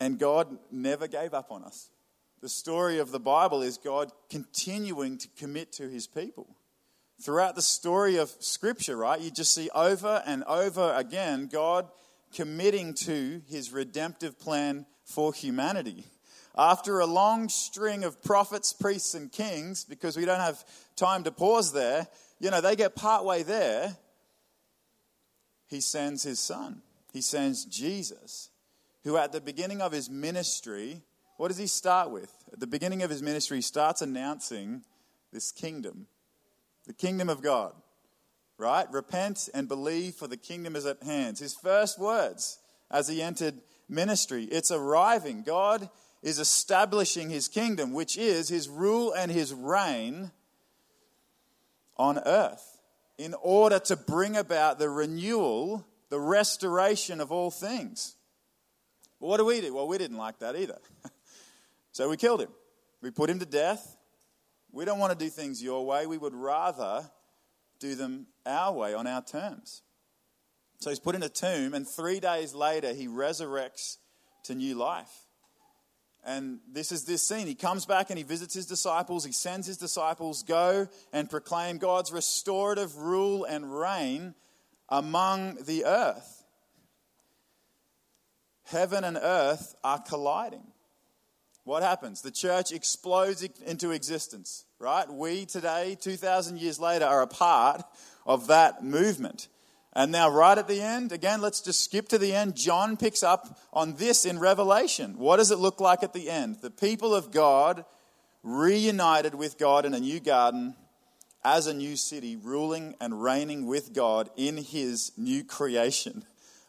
and 0.00 0.18
God 0.18 0.56
never 0.70 1.06
gave 1.06 1.34
up 1.34 1.52
on 1.52 1.62
us. 1.62 1.90
The 2.40 2.48
story 2.48 2.98
of 2.98 3.10
the 3.10 3.20
Bible 3.20 3.60
is 3.60 3.76
God 3.76 4.10
continuing 4.30 5.18
to 5.18 5.28
commit 5.36 5.72
to 5.72 5.88
His 5.88 6.06
people. 6.06 6.56
Throughout 7.20 7.54
the 7.54 7.60
story 7.60 8.16
of 8.16 8.30
Scripture, 8.38 8.96
right, 8.96 9.20
you 9.20 9.30
just 9.30 9.52
see 9.52 9.68
over 9.74 10.22
and 10.24 10.42
over 10.44 10.94
again 10.96 11.48
God 11.52 11.86
committing 12.34 12.94
to 12.94 13.42
His 13.46 13.72
redemptive 13.72 14.38
plan 14.38 14.86
for 15.04 15.34
humanity. 15.34 16.06
After 16.56 16.98
a 16.98 17.06
long 17.06 17.48
string 17.48 18.04
of 18.04 18.22
prophets, 18.22 18.72
priests, 18.72 19.14
and 19.14 19.30
kings, 19.30 19.84
because 19.84 20.16
we 20.16 20.24
don't 20.24 20.40
have 20.40 20.64
time 20.96 21.24
to 21.24 21.30
pause 21.30 21.72
there, 21.72 22.08
you 22.40 22.50
know, 22.50 22.60
they 22.60 22.76
get 22.76 22.96
partway 22.96 23.42
there. 23.42 23.96
He 25.68 25.80
sends 25.80 26.22
his 26.22 26.40
son. 26.40 26.82
He 27.12 27.20
sends 27.20 27.64
Jesus, 27.64 28.50
who 29.04 29.16
at 29.16 29.32
the 29.32 29.40
beginning 29.40 29.80
of 29.80 29.92
his 29.92 30.10
ministry, 30.10 31.02
what 31.36 31.48
does 31.48 31.58
he 31.58 31.66
start 31.66 32.10
with? 32.10 32.32
At 32.52 32.60
the 32.60 32.66
beginning 32.66 33.02
of 33.02 33.10
his 33.10 33.22
ministry, 33.22 33.58
he 33.58 33.62
starts 33.62 34.02
announcing 34.02 34.82
this 35.32 35.52
kingdom, 35.52 36.06
the 36.86 36.92
kingdom 36.92 37.28
of 37.28 37.42
God, 37.42 37.72
right? 38.58 38.90
Repent 38.92 39.48
and 39.54 39.68
believe, 39.68 40.14
for 40.14 40.26
the 40.26 40.36
kingdom 40.36 40.76
is 40.76 40.86
at 40.86 41.02
hand. 41.02 41.38
His 41.38 41.54
first 41.54 41.98
words 41.98 42.58
as 42.90 43.08
he 43.08 43.22
entered 43.22 43.54
ministry. 43.88 44.44
It's 44.44 44.70
arriving. 44.70 45.42
God 45.42 45.88
is 46.22 46.38
establishing 46.38 47.30
his 47.30 47.48
kingdom, 47.48 47.92
which 47.92 48.18
is 48.18 48.48
his 48.48 48.68
rule 48.68 49.12
and 49.12 49.30
his 49.30 49.54
reign 49.54 50.30
on 51.96 52.18
earth, 52.24 52.78
in 53.18 53.34
order 53.42 53.78
to 53.78 53.96
bring 53.96 54.36
about 54.36 54.78
the 54.78 54.88
renewal, 54.88 55.86
the 56.08 56.20
restoration 56.20 57.20
of 57.20 57.30
all 57.30 57.50
things. 57.50 58.16
what 59.18 59.36
do 59.36 59.44
we 59.44 59.60
do? 59.60 59.74
Well, 59.74 59.88
we 59.88 59.98
didn't 59.98 60.16
like 60.16 60.38
that 60.38 60.56
either. 60.56 60.78
so 61.92 62.08
we 62.08 62.16
killed 62.16 62.40
him. 62.40 62.50
We 63.02 63.10
put 63.10 63.30
him 63.30 63.38
to 63.38 63.46
death. 63.46 63.96
We 64.72 64.84
don't 64.84 64.98
want 64.98 65.18
to 65.18 65.24
do 65.24 65.30
things 65.30 65.62
your 65.62 65.84
way. 65.84 66.06
We 66.06 66.18
would 66.18 66.34
rather 66.34 67.10
do 67.78 67.94
them 67.94 68.26
our 68.46 68.72
way 68.72 68.94
on 68.94 69.06
our 69.06 69.22
terms. 69.22 69.82
So 70.78 70.90
he's 70.90 71.00
put 71.00 71.14
in 71.14 71.22
a 71.22 71.28
tomb, 71.28 71.74
and 71.74 71.86
three 71.86 72.20
days 72.20 72.54
later, 72.54 72.94
he 72.94 73.06
resurrects 73.06 73.98
to 74.44 74.54
new 74.54 74.74
life. 74.74 75.26
And 76.24 76.60
this 76.70 76.92
is 76.92 77.04
this 77.04 77.22
scene. 77.22 77.46
He 77.46 77.54
comes 77.54 77.86
back 77.86 78.10
and 78.10 78.18
he 78.18 78.24
visits 78.24 78.54
his 78.54 78.66
disciples. 78.66 79.24
He 79.24 79.32
sends 79.32 79.66
his 79.66 79.78
disciples, 79.78 80.42
go 80.42 80.88
and 81.12 81.30
proclaim 81.30 81.78
God's 81.78 82.12
restorative 82.12 82.96
rule 82.98 83.44
and 83.44 83.78
reign 83.78 84.34
among 84.88 85.56
the 85.64 85.86
earth. 85.86 86.44
Heaven 88.64 89.02
and 89.02 89.16
earth 89.20 89.74
are 89.82 89.98
colliding. 89.98 90.66
What 91.64 91.82
happens? 91.82 92.22
The 92.22 92.30
church 92.30 92.72
explodes 92.72 93.42
into 93.66 93.90
existence, 93.90 94.64
right? 94.78 95.08
We 95.10 95.46
today, 95.46 95.96
2,000 96.00 96.58
years 96.58 96.78
later, 96.80 97.04
are 97.04 97.22
a 97.22 97.26
part 97.26 97.82
of 98.26 98.46
that 98.48 98.84
movement. 98.84 99.48
And 99.92 100.12
now, 100.12 100.30
right 100.30 100.56
at 100.56 100.68
the 100.68 100.80
end, 100.80 101.10
again, 101.10 101.40
let's 101.40 101.60
just 101.60 101.82
skip 101.82 102.08
to 102.08 102.18
the 102.18 102.32
end. 102.32 102.54
John 102.54 102.96
picks 102.96 103.24
up 103.24 103.58
on 103.72 103.96
this 103.96 104.24
in 104.24 104.38
Revelation. 104.38 105.18
What 105.18 105.38
does 105.38 105.50
it 105.50 105.58
look 105.58 105.80
like 105.80 106.04
at 106.04 106.12
the 106.12 106.30
end? 106.30 106.58
The 106.60 106.70
people 106.70 107.12
of 107.12 107.32
God 107.32 107.84
reunited 108.44 109.34
with 109.34 109.58
God 109.58 109.84
in 109.84 109.92
a 109.92 110.00
new 110.00 110.20
garden 110.20 110.76
as 111.42 111.66
a 111.66 111.74
new 111.74 111.96
city, 111.96 112.36
ruling 112.36 112.94
and 113.00 113.20
reigning 113.20 113.66
with 113.66 113.92
God 113.92 114.30
in 114.36 114.58
his 114.58 115.10
new 115.16 115.42
creation. 115.42 116.24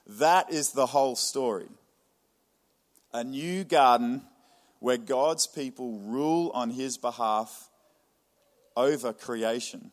That 0.08 0.52
is 0.52 0.72
the 0.72 0.88
whole 0.88 1.16
story. 1.16 1.70
A 3.14 3.24
new 3.24 3.64
garden 3.64 4.24
where 4.80 4.98
God's 4.98 5.46
people 5.46 6.00
rule 6.00 6.50
on 6.56 6.72
his 6.72 6.98
behalf 6.98 7.70
over 8.76 9.14
creation 9.14 9.92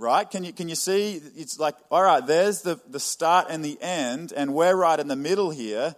right? 0.00 0.28
Can 0.28 0.44
you, 0.44 0.52
can 0.52 0.68
you 0.68 0.74
see? 0.74 1.20
It's 1.36 1.60
like, 1.60 1.76
all 1.90 2.02
right, 2.02 2.26
there's 2.26 2.62
the, 2.62 2.80
the 2.88 2.98
start 2.98 3.46
and 3.50 3.64
the 3.64 3.80
end, 3.82 4.32
and 4.34 4.54
we're 4.54 4.74
right 4.74 4.98
in 4.98 5.08
the 5.08 5.16
middle 5.16 5.50
here. 5.50 5.94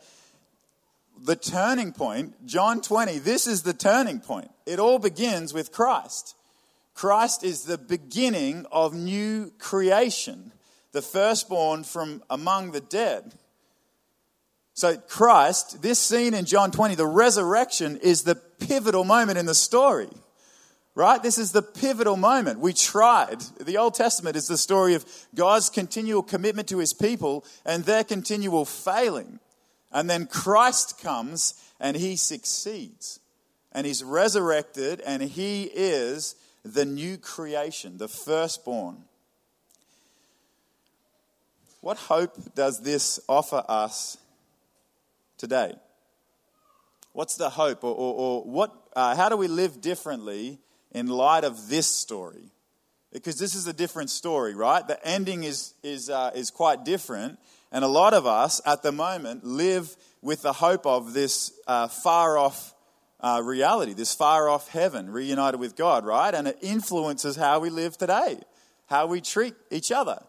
The 1.24 1.36
turning 1.36 1.92
point, 1.92 2.44
John 2.44 2.80
20, 2.80 3.18
this 3.18 3.46
is 3.46 3.62
the 3.62 3.72
turning 3.72 4.18
point. 4.18 4.50
It 4.66 4.80
all 4.80 4.98
begins 4.98 5.54
with 5.54 5.70
Christ. 5.70 6.34
Christ 6.94 7.44
is 7.44 7.62
the 7.62 7.78
beginning 7.78 8.66
of 8.72 8.92
new 8.92 9.52
creation, 9.58 10.52
the 10.90 11.00
firstborn 11.00 11.84
from 11.84 12.22
among 12.28 12.72
the 12.72 12.80
dead. 12.80 13.34
So, 14.74 14.96
Christ, 14.96 15.80
this 15.82 15.98
scene 15.98 16.34
in 16.34 16.44
John 16.44 16.70
20, 16.70 16.96
the 16.96 17.06
resurrection, 17.06 17.98
is 17.98 18.24
the 18.24 18.34
pivotal 18.34 19.04
moment 19.04 19.38
in 19.38 19.46
the 19.46 19.54
story. 19.54 20.08
Right? 20.94 21.22
This 21.22 21.38
is 21.38 21.52
the 21.52 21.62
pivotal 21.62 22.16
moment. 22.16 22.60
We 22.60 22.74
tried. 22.74 23.40
The 23.58 23.78
Old 23.78 23.94
Testament 23.94 24.36
is 24.36 24.46
the 24.46 24.58
story 24.58 24.94
of 24.94 25.06
God's 25.34 25.70
continual 25.70 26.22
commitment 26.22 26.68
to 26.68 26.78
his 26.78 26.92
people 26.92 27.46
and 27.64 27.84
their 27.84 28.04
continual 28.04 28.66
failing. 28.66 29.40
And 29.90 30.08
then 30.10 30.26
Christ 30.26 31.00
comes 31.00 31.54
and 31.80 31.96
he 31.96 32.16
succeeds. 32.16 33.20
And 33.72 33.86
he's 33.86 34.04
resurrected 34.04 35.00
and 35.00 35.22
he 35.22 35.64
is 35.64 36.36
the 36.62 36.84
new 36.84 37.16
creation, 37.16 37.96
the 37.96 38.08
firstborn. 38.08 39.04
What 41.80 41.96
hope 41.96 42.54
does 42.54 42.80
this 42.82 43.18
offer 43.28 43.64
us 43.66 44.18
today? 45.38 45.74
What's 47.12 47.36
the 47.36 47.50
hope, 47.50 47.82
or, 47.82 47.94
or, 47.94 48.14
or 48.14 48.44
what, 48.44 48.72
uh, 48.94 49.16
how 49.16 49.28
do 49.28 49.36
we 49.36 49.48
live 49.48 49.80
differently 49.80 50.60
in 50.92 51.08
light 51.08 51.44
of 51.44 51.68
this 51.68 51.86
story. 51.86 52.52
Because 53.12 53.38
this 53.38 53.54
is 53.54 53.66
a 53.66 53.72
different 53.72 54.10
story, 54.10 54.54
right? 54.54 54.86
The 54.86 55.04
ending 55.06 55.44
is, 55.44 55.74
is, 55.82 56.08
uh, 56.08 56.30
is 56.34 56.50
quite 56.50 56.84
different. 56.84 57.38
And 57.70 57.84
a 57.84 57.88
lot 57.88 58.14
of 58.14 58.26
us 58.26 58.60
at 58.64 58.82
the 58.82 58.92
moment 58.92 59.44
live 59.44 59.94
with 60.22 60.42
the 60.42 60.52
hope 60.52 60.86
of 60.86 61.12
this 61.12 61.52
uh, 61.66 61.88
far 61.88 62.38
off 62.38 62.74
uh, 63.20 63.40
reality, 63.44 63.92
this 63.92 64.14
far 64.14 64.48
off 64.48 64.68
heaven, 64.68 65.10
reunited 65.10 65.60
with 65.60 65.76
God, 65.76 66.04
right? 66.04 66.34
And 66.34 66.48
it 66.48 66.58
influences 66.60 67.36
how 67.36 67.60
we 67.60 67.70
live 67.70 67.96
today, 67.96 68.38
how 68.86 69.06
we 69.06 69.20
treat 69.20 69.54
each 69.70 69.92
other, 69.92 70.22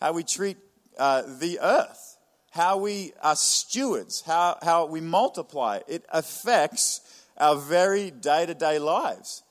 how 0.00 0.12
we 0.12 0.24
treat 0.24 0.56
uh, 0.98 1.22
the 1.38 1.60
earth, 1.60 2.16
how 2.50 2.78
we 2.78 3.12
are 3.22 3.36
stewards, 3.36 4.22
how, 4.22 4.58
how 4.62 4.86
we 4.86 5.00
multiply. 5.00 5.80
It 5.86 6.04
affects 6.10 7.00
our 7.36 7.56
very 7.56 8.10
day 8.10 8.46
to 8.46 8.54
day 8.54 8.78
lives. 8.78 9.43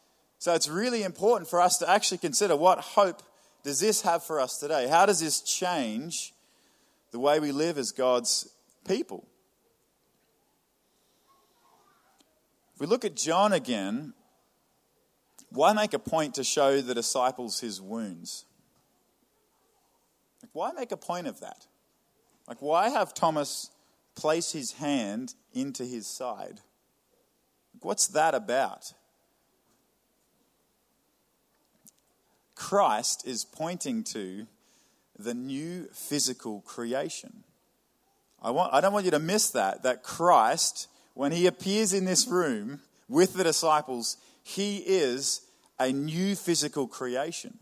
So 0.43 0.53
it's 0.53 0.67
really 0.67 1.03
important 1.03 1.49
for 1.49 1.61
us 1.61 1.77
to 1.77 1.89
actually 1.89 2.17
consider 2.17 2.53
what 2.53 2.77
hope 2.77 3.23
does 3.63 3.79
this 3.79 4.01
have 4.01 4.25
for 4.25 4.41
us 4.41 4.57
today? 4.57 4.89
How 4.89 5.05
does 5.05 5.21
this 5.21 5.39
change 5.39 6.33
the 7.11 7.19
way 7.19 7.39
we 7.39 7.53
live 7.53 7.77
as 7.77 7.93
God's 7.93 8.53
people? 8.85 9.25
If 12.73 12.81
we 12.81 12.87
look 12.87 13.05
at 13.05 13.15
John 13.15 13.53
again, 13.53 14.13
why 15.47 15.71
make 15.71 15.93
a 15.93 15.99
point 15.99 16.35
to 16.35 16.43
show 16.43 16.81
the 16.81 16.93
disciples 16.93 17.61
his 17.61 17.81
wounds? 17.81 18.43
Like, 20.41 20.49
why 20.51 20.73
make 20.73 20.91
a 20.91 20.97
point 20.97 21.27
of 21.27 21.39
that? 21.39 21.67
Like, 22.49 22.61
why 22.61 22.89
have 22.89 23.13
Thomas 23.13 23.69
place 24.13 24.51
his 24.51 24.73
hand 24.73 25.35
into 25.53 25.85
his 25.85 26.05
side? 26.05 26.59
Like, 27.73 27.85
what's 27.85 28.07
that 28.07 28.35
about? 28.35 28.91
Christ 32.63 33.27
is 33.27 33.43
pointing 33.43 34.05
to 34.05 34.47
the 35.19 35.33
new 35.33 35.89
physical 35.91 36.61
creation. 36.61 37.43
I, 38.41 38.51
want, 38.51 38.73
I 38.73 38.79
don't 38.79 38.93
want 38.93 39.03
you 39.03 39.11
to 39.11 39.19
miss 39.19 39.49
that, 39.49 39.83
that 39.83 40.01
Christ, 40.01 40.87
when 41.13 41.33
he 41.33 41.45
appears 41.45 41.91
in 41.91 42.05
this 42.05 42.25
room 42.25 42.79
with 43.09 43.33
the 43.33 43.43
disciples, 43.43 44.15
he 44.43 44.77
is 44.77 45.41
a 45.77 45.91
new 45.91 46.37
physical 46.37 46.87
creation. 46.87 47.59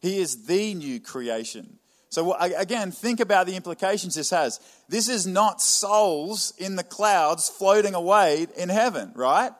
He 0.00 0.20
is 0.20 0.46
the 0.46 0.72
new 0.72 0.98
creation. 0.98 1.78
So, 2.08 2.32
again, 2.32 2.90
think 2.90 3.20
about 3.20 3.46
the 3.46 3.56
implications 3.56 4.14
this 4.14 4.30
has. 4.30 4.58
This 4.88 5.06
is 5.06 5.26
not 5.26 5.60
souls 5.60 6.54
in 6.56 6.76
the 6.76 6.82
clouds 6.82 7.50
floating 7.50 7.94
away 7.94 8.46
in 8.56 8.70
heaven, 8.70 9.12
right? 9.14 9.52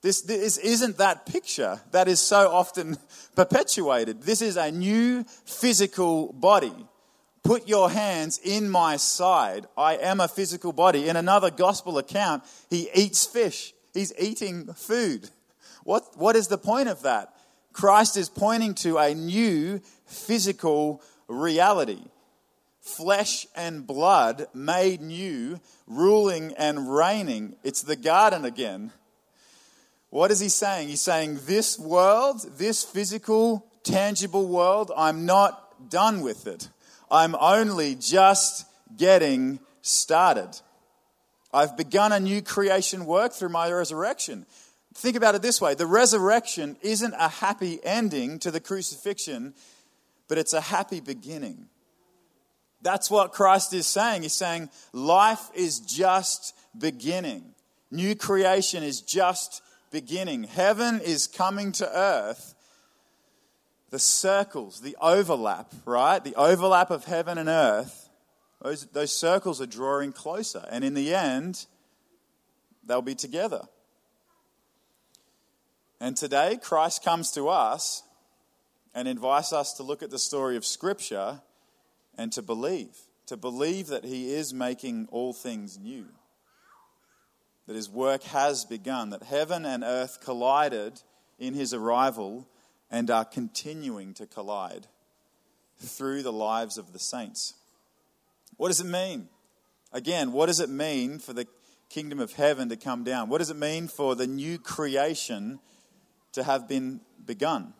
This, 0.00 0.22
this 0.22 0.58
isn't 0.58 0.98
that 0.98 1.26
picture 1.26 1.80
that 1.90 2.06
is 2.06 2.20
so 2.20 2.50
often 2.50 2.96
perpetuated. 3.36 4.22
This 4.22 4.42
is 4.42 4.56
a 4.56 4.70
new 4.70 5.24
physical 5.44 6.32
body. 6.32 6.74
Put 7.42 7.66
your 7.66 7.90
hands 7.90 8.38
in 8.44 8.68
my 8.68 8.96
side. 8.96 9.66
I 9.76 9.96
am 9.96 10.20
a 10.20 10.28
physical 10.28 10.72
body. 10.72 11.08
In 11.08 11.16
another 11.16 11.50
gospel 11.50 11.98
account, 11.98 12.44
he 12.70 12.88
eats 12.94 13.26
fish. 13.26 13.74
He's 13.94 14.12
eating 14.18 14.72
food. 14.74 15.30
What, 15.84 16.04
what 16.16 16.36
is 16.36 16.48
the 16.48 16.58
point 16.58 16.88
of 16.88 17.02
that? 17.02 17.34
Christ 17.72 18.16
is 18.16 18.28
pointing 18.28 18.74
to 18.74 18.98
a 18.98 19.14
new 19.14 19.80
physical 20.04 21.02
reality. 21.26 22.02
Flesh 22.80 23.46
and 23.54 23.86
blood 23.86 24.46
made 24.54 25.00
new, 25.00 25.60
ruling 25.86 26.54
and 26.58 26.92
reigning. 26.92 27.56
It's 27.64 27.82
the 27.82 27.96
garden 27.96 28.44
again. 28.44 28.92
What 30.10 30.30
is 30.30 30.40
he 30.40 30.48
saying? 30.48 30.88
He's 30.88 31.00
saying, 31.00 31.40
This 31.42 31.78
world, 31.78 32.40
this 32.56 32.82
physical, 32.82 33.66
tangible 33.82 34.46
world, 34.46 34.90
I'm 34.96 35.26
not 35.26 35.90
done 35.90 36.22
with 36.22 36.46
it. 36.46 36.68
I'm 37.10 37.34
only 37.36 37.94
just 37.94 38.66
getting 38.96 39.60
started. 39.82 40.60
I've 41.52 41.76
begun 41.76 42.12
a 42.12 42.20
new 42.20 42.42
creation 42.42 43.06
work 43.06 43.32
through 43.32 43.48
my 43.50 43.70
resurrection. 43.70 44.46
Think 44.94 45.16
about 45.16 45.34
it 45.34 45.42
this 45.42 45.60
way 45.60 45.74
the 45.74 45.86
resurrection 45.86 46.76
isn't 46.82 47.14
a 47.18 47.28
happy 47.28 47.78
ending 47.84 48.38
to 48.40 48.50
the 48.50 48.60
crucifixion, 48.60 49.54
but 50.26 50.38
it's 50.38 50.52
a 50.52 50.60
happy 50.60 51.00
beginning. 51.00 51.68
That's 52.82 53.10
what 53.10 53.32
Christ 53.32 53.72
is 53.74 53.86
saying. 53.86 54.22
He's 54.22 54.32
saying 54.32 54.70
life 54.92 55.50
is 55.54 55.80
just 55.80 56.54
beginning, 56.76 57.54
new 57.90 58.14
creation 58.14 58.82
is 58.82 59.00
just 59.00 59.62
beginning. 59.90 60.44
Heaven 60.44 61.00
is 61.00 61.26
coming 61.26 61.72
to 61.72 61.88
earth. 61.96 62.54
The 63.90 63.98
circles, 63.98 64.80
the 64.80 64.96
overlap, 65.00 65.72
right? 65.86 66.22
The 66.22 66.34
overlap 66.34 66.90
of 66.90 67.04
heaven 67.04 67.38
and 67.38 67.48
earth, 67.48 68.08
those, 68.62 68.86
those 68.86 69.16
circles 69.16 69.62
are 69.62 69.66
drawing 69.66 70.12
closer. 70.12 70.66
And 70.70 70.84
in 70.84 70.94
the 70.94 71.14
end, 71.14 71.64
they'll 72.84 73.00
be 73.00 73.14
together. 73.14 73.62
And 76.00 76.16
today, 76.16 76.58
Christ 76.62 77.02
comes 77.02 77.30
to 77.32 77.48
us 77.48 78.02
and 78.94 79.08
invites 79.08 79.52
us 79.52 79.72
to 79.74 79.82
look 79.82 80.02
at 80.02 80.10
the 80.10 80.18
story 80.18 80.56
of 80.56 80.64
Scripture 80.64 81.40
and 82.16 82.30
to 82.32 82.42
believe, 82.42 82.96
to 83.26 83.36
believe 83.36 83.86
that 83.86 84.04
He 84.04 84.32
is 84.32 84.52
making 84.52 85.08
all 85.10 85.32
things 85.32 85.78
new 85.78 86.08
that 87.68 87.76
his 87.76 87.90
work 87.90 88.22
has 88.22 88.64
begun, 88.64 89.10
that 89.10 89.24
heaven 89.24 89.66
and 89.66 89.84
earth 89.84 90.20
collided 90.24 91.02
in 91.38 91.52
his 91.52 91.74
arrival 91.74 92.48
and 92.90 93.10
are 93.10 93.26
continuing 93.26 94.14
to 94.14 94.26
collide 94.26 94.86
through 95.78 96.22
the 96.22 96.32
lives 96.32 96.78
of 96.78 96.94
the 96.94 96.98
saints. 96.98 97.52
What 98.56 98.68
does 98.68 98.80
it 98.80 98.86
mean? 98.86 99.28
Again, 99.92 100.32
what 100.32 100.46
does 100.46 100.60
it 100.60 100.70
mean 100.70 101.18
for 101.18 101.34
the 101.34 101.46
kingdom 101.90 102.20
of 102.20 102.32
heaven 102.32 102.70
to 102.70 102.76
come 102.76 103.04
down? 103.04 103.28
What 103.28 103.38
does 103.38 103.50
it 103.50 103.56
mean 103.58 103.86
for 103.86 104.14
the 104.14 104.26
new 104.26 104.58
creation 104.58 105.60
to 106.32 106.44
have 106.44 106.66
been 106.66 107.00
begun? 107.26 107.74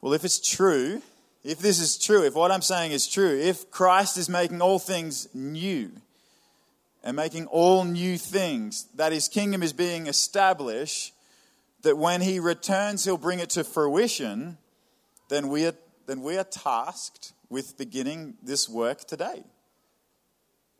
Well, 0.00 0.12
if 0.12 0.24
it's 0.24 0.38
true, 0.38 1.02
if 1.42 1.58
this 1.58 1.80
is 1.80 1.98
true, 1.98 2.22
if 2.22 2.36
what 2.36 2.52
I'm 2.52 2.62
saying 2.62 2.92
is 2.92 3.08
true, 3.08 3.36
if 3.36 3.72
Christ 3.72 4.18
is 4.18 4.28
making 4.28 4.62
all 4.62 4.78
things 4.78 5.26
new, 5.34 5.90
and 7.04 7.14
making 7.14 7.46
all 7.46 7.84
new 7.84 8.18
things, 8.18 8.86
that 8.94 9.12
his 9.12 9.28
kingdom 9.28 9.62
is 9.62 9.74
being 9.74 10.06
established, 10.06 11.12
that 11.82 11.98
when 11.98 12.22
he 12.22 12.40
returns, 12.40 13.04
he'll 13.04 13.18
bring 13.18 13.38
it 13.38 13.50
to 13.50 13.62
fruition, 13.62 14.56
then 15.28 15.48
we 15.48 15.66
are, 15.66 15.74
then 16.06 16.22
we 16.22 16.38
are 16.38 16.44
tasked 16.44 17.34
with 17.50 17.76
beginning 17.76 18.34
this 18.42 18.68
work 18.68 19.04
today. 19.04 19.44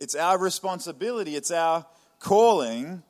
It's 0.01 0.15
our 0.15 0.39
responsibility, 0.39 1.37
it's 1.37 1.51
our 1.51 1.87
calling 2.21 3.03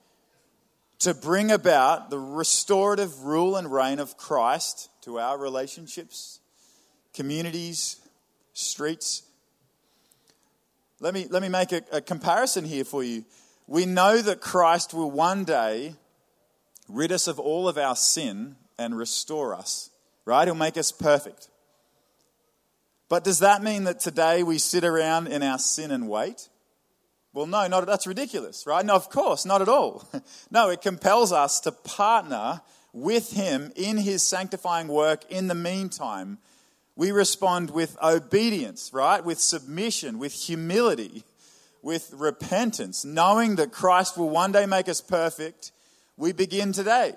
to 0.98 1.14
bring 1.14 1.50
about 1.50 2.10
the 2.10 2.18
restorative 2.18 3.24
rule 3.24 3.56
and 3.56 3.72
reign 3.72 4.00
of 4.00 4.16
Christ 4.16 4.90
to 5.02 5.18
our 5.18 5.38
relationships, 5.38 6.40
communities, 7.12 7.96
streets. 8.54 9.23
Let 11.00 11.14
me, 11.14 11.26
let 11.28 11.42
me 11.42 11.48
make 11.48 11.72
a, 11.72 11.82
a 11.92 12.00
comparison 12.00 12.64
here 12.64 12.84
for 12.84 13.02
you. 13.02 13.24
We 13.66 13.86
know 13.86 14.20
that 14.20 14.40
Christ 14.40 14.94
will 14.94 15.10
one 15.10 15.44
day 15.44 15.94
rid 16.88 17.12
us 17.12 17.26
of 17.26 17.38
all 17.38 17.68
of 17.68 17.78
our 17.78 17.96
sin 17.96 18.56
and 18.78 18.96
restore 18.96 19.54
us, 19.54 19.90
right? 20.24 20.46
He'll 20.46 20.54
make 20.54 20.76
us 20.76 20.92
perfect. 20.92 21.48
But 23.08 23.24
does 23.24 23.40
that 23.40 23.62
mean 23.62 23.84
that 23.84 24.00
today 24.00 24.42
we 24.42 24.58
sit 24.58 24.84
around 24.84 25.28
in 25.28 25.42
our 25.42 25.58
sin 25.58 25.90
and 25.90 26.08
wait? 26.08 26.48
Well, 27.32 27.46
no, 27.46 27.66
not, 27.66 27.86
that's 27.86 28.06
ridiculous, 28.06 28.66
right? 28.66 28.84
No, 28.84 28.94
of 28.94 29.10
course, 29.10 29.44
not 29.44 29.60
at 29.60 29.68
all. 29.68 30.08
no, 30.50 30.70
it 30.70 30.82
compels 30.82 31.32
us 31.32 31.60
to 31.60 31.72
partner 31.72 32.60
with 32.92 33.32
Him 33.32 33.72
in 33.74 33.96
His 33.96 34.22
sanctifying 34.22 34.88
work 34.88 35.24
in 35.30 35.48
the 35.48 35.54
meantime. 35.54 36.38
We 36.96 37.10
respond 37.10 37.70
with 37.70 37.96
obedience, 38.02 38.90
right? 38.92 39.24
With 39.24 39.40
submission, 39.40 40.18
with 40.18 40.32
humility, 40.32 41.24
with 41.82 42.12
repentance, 42.16 43.04
knowing 43.04 43.56
that 43.56 43.72
Christ 43.72 44.16
will 44.16 44.30
one 44.30 44.52
day 44.52 44.64
make 44.66 44.88
us 44.88 45.00
perfect. 45.00 45.72
We 46.16 46.32
begin 46.32 46.72
today, 46.72 47.14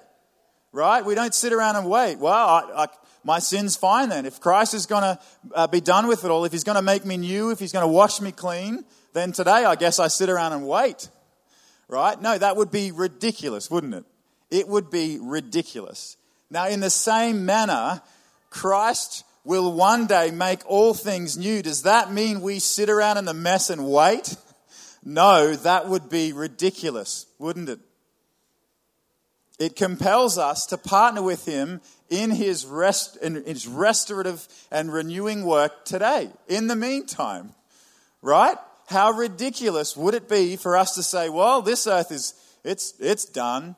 right? 0.71 1.05
We 1.05 1.15
don't 1.15 1.33
sit 1.33 1.53
around 1.53 1.75
and 1.75 1.87
wait. 1.87 2.17
Well, 2.17 2.33
I, 2.33 2.83
I, 2.83 2.87
my 3.23 3.39
sin's 3.39 3.75
fine 3.75 4.09
then. 4.09 4.25
If 4.25 4.41
Christ 4.41 4.73
is 4.73 4.87
going 4.87 5.03
to 5.03 5.19
uh, 5.53 5.67
be 5.67 5.79
done 5.79 6.07
with 6.07 6.25
it 6.25 6.31
all, 6.31 6.43
if 6.43 6.51
He's 6.51 6.63
going 6.63 6.75
to 6.75 6.81
make 6.81 7.05
me 7.05 7.17
new, 7.17 7.51
if 7.51 7.59
He's 7.59 7.71
going 7.71 7.83
to 7.83 7.91
wash 7.91 8.19
me 8.19 8.31
clean, 8.31 8.83
then 9.13 9.31
today 9.31 9.63
I 9.63 9.75
guess 9.75 9.99
I 9.99 10.07
sit 10.07 10.29
around 10.29 10.53
and 10.53 10.67
wait. 10.67 11.09
Right? 11.87 12.19
No, 12.21 12.37
that 12.37 12.57
would 12.57 12.71
be 12.71 12.91
ridiculous, 12.91 13.69
wouldn't 13.69 13.93
it? 13.93 14.05
It 14.49 14.67
would 14.67 14.89
be 14.89 15.19
ridiculous. 15.21 16.17
Now, 16.49 16.67
in 16.67 16.79
the 16.79 16.89
same 16.89 17.45
manner, 17.45 18.01
Christ 18.49 19.23
will 19.47 19.73
one 19.73 20.05
day 20.05 20.29
make 20.29 20.59
all 20.69 20.93
things 20.93 21.37
new. 21.37 21.61
Does 21.61 21.83
that 21.83 22.11
mean 22.11 22.41
we 22.41 22.59
sit 22.59 22.89
around 22.89 23.17
in 23.17 23.25
the 23.25 23.33
mess 23.33 23.69
and 23.69 23.89
wait? 23.89 24.35
No, 25.03 25.55
that 25.55 25.87
would 25.87 26.09
be 26.09 26.33
ridiculous, 26.33 27.27
wouldn't 27.39 27.69
it? 27.69 27.79
It 29.57 29.75
compels 29.75 30.37
us 30.37 30.65
to 30.67 30.77
partner 30.77 31.23
with 31.23 31.45
Him 31.45 31.81
in 32.09 32.29
His, 32.29 32.65
rest, 32.65 33.15
in 33.17 33.35
his 33.45 33.67
restorative 33.67 34.47
and 34.69 34.91
renewing 34.91 35.45
work 35.45 35.85
today, 35.85 36.29
in 36.47 36.67
the 36.67 36.75
meantime, 36.75 37.53
right? 38.21 38.57
how 38.87 39.11
ridiculous 39.11 39.97
would 39.97 40.13
it 40.13 40.29
be 40.29 40.55
for 40.55 40.77
us 40.77 40.95
to 40.95 41.03
say, 41.03 41.29
well, 41.29 41.61
this 41.61 41.87
earth 41.87 42.11
is, 42.11 42.33
it's, 42.63 42.93
it's 42.99 43.25
done. 43.25 43.75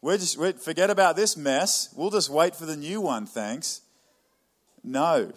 We're 0.00 0.18
just, 0.18 0.38
we 0.38 0.52
forget 0.52 0.88
about 0.88 1.16
this 1.16 1.36
mess. 1.36 1.92
We'll 1.96 2.10
just 2.10 2.30
wait 2.30 2.54
for 2.54 2.64
the 2.64 2.76
new 2.76 3.00
one, 3.00 3.26
thanks. 3.26 3.80
No. 4.84 5.32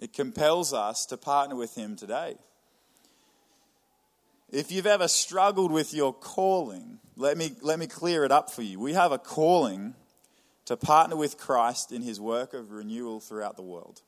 It 0.00 0.12
compels 0.12 0.72
us 0.72 1.04
to 1.06 1.16
partner 1.16 1.54
with 1.54 1.74
Him 1.74 1.94
today. 1.94 2.36
If 4.50 4.72
you've 4.72 4.86
ever 4.86 5.08
struggled 5.08 5.70
with 5.70 5.92
your 5.92 6.14
calling, 6.14 7.00
let 7.16 7.36
me, 7.36 7.54
let 7.60 7.78
me 7.78 7.86
clear 7.86 8.24
it 8.24 8.32
up 8.32 8.50
for 8.50 8.62
you. 8.62 8.80
We 8.80 8.94
have 8.94 9.12
a 9.12 9.18
calling 9.18 9.94
to 10.64 10.76
partner 10.76 11.16
with 11.16 11.36
Christ 11.36 11.92
in 11.92 12.00
His 12.00 12.20
work 12.20 12.54
of 12.54 12.70
renewal 12.70 13.20
throughout 13.20 13.56
the 13.56 13.62
world 13.62 14.00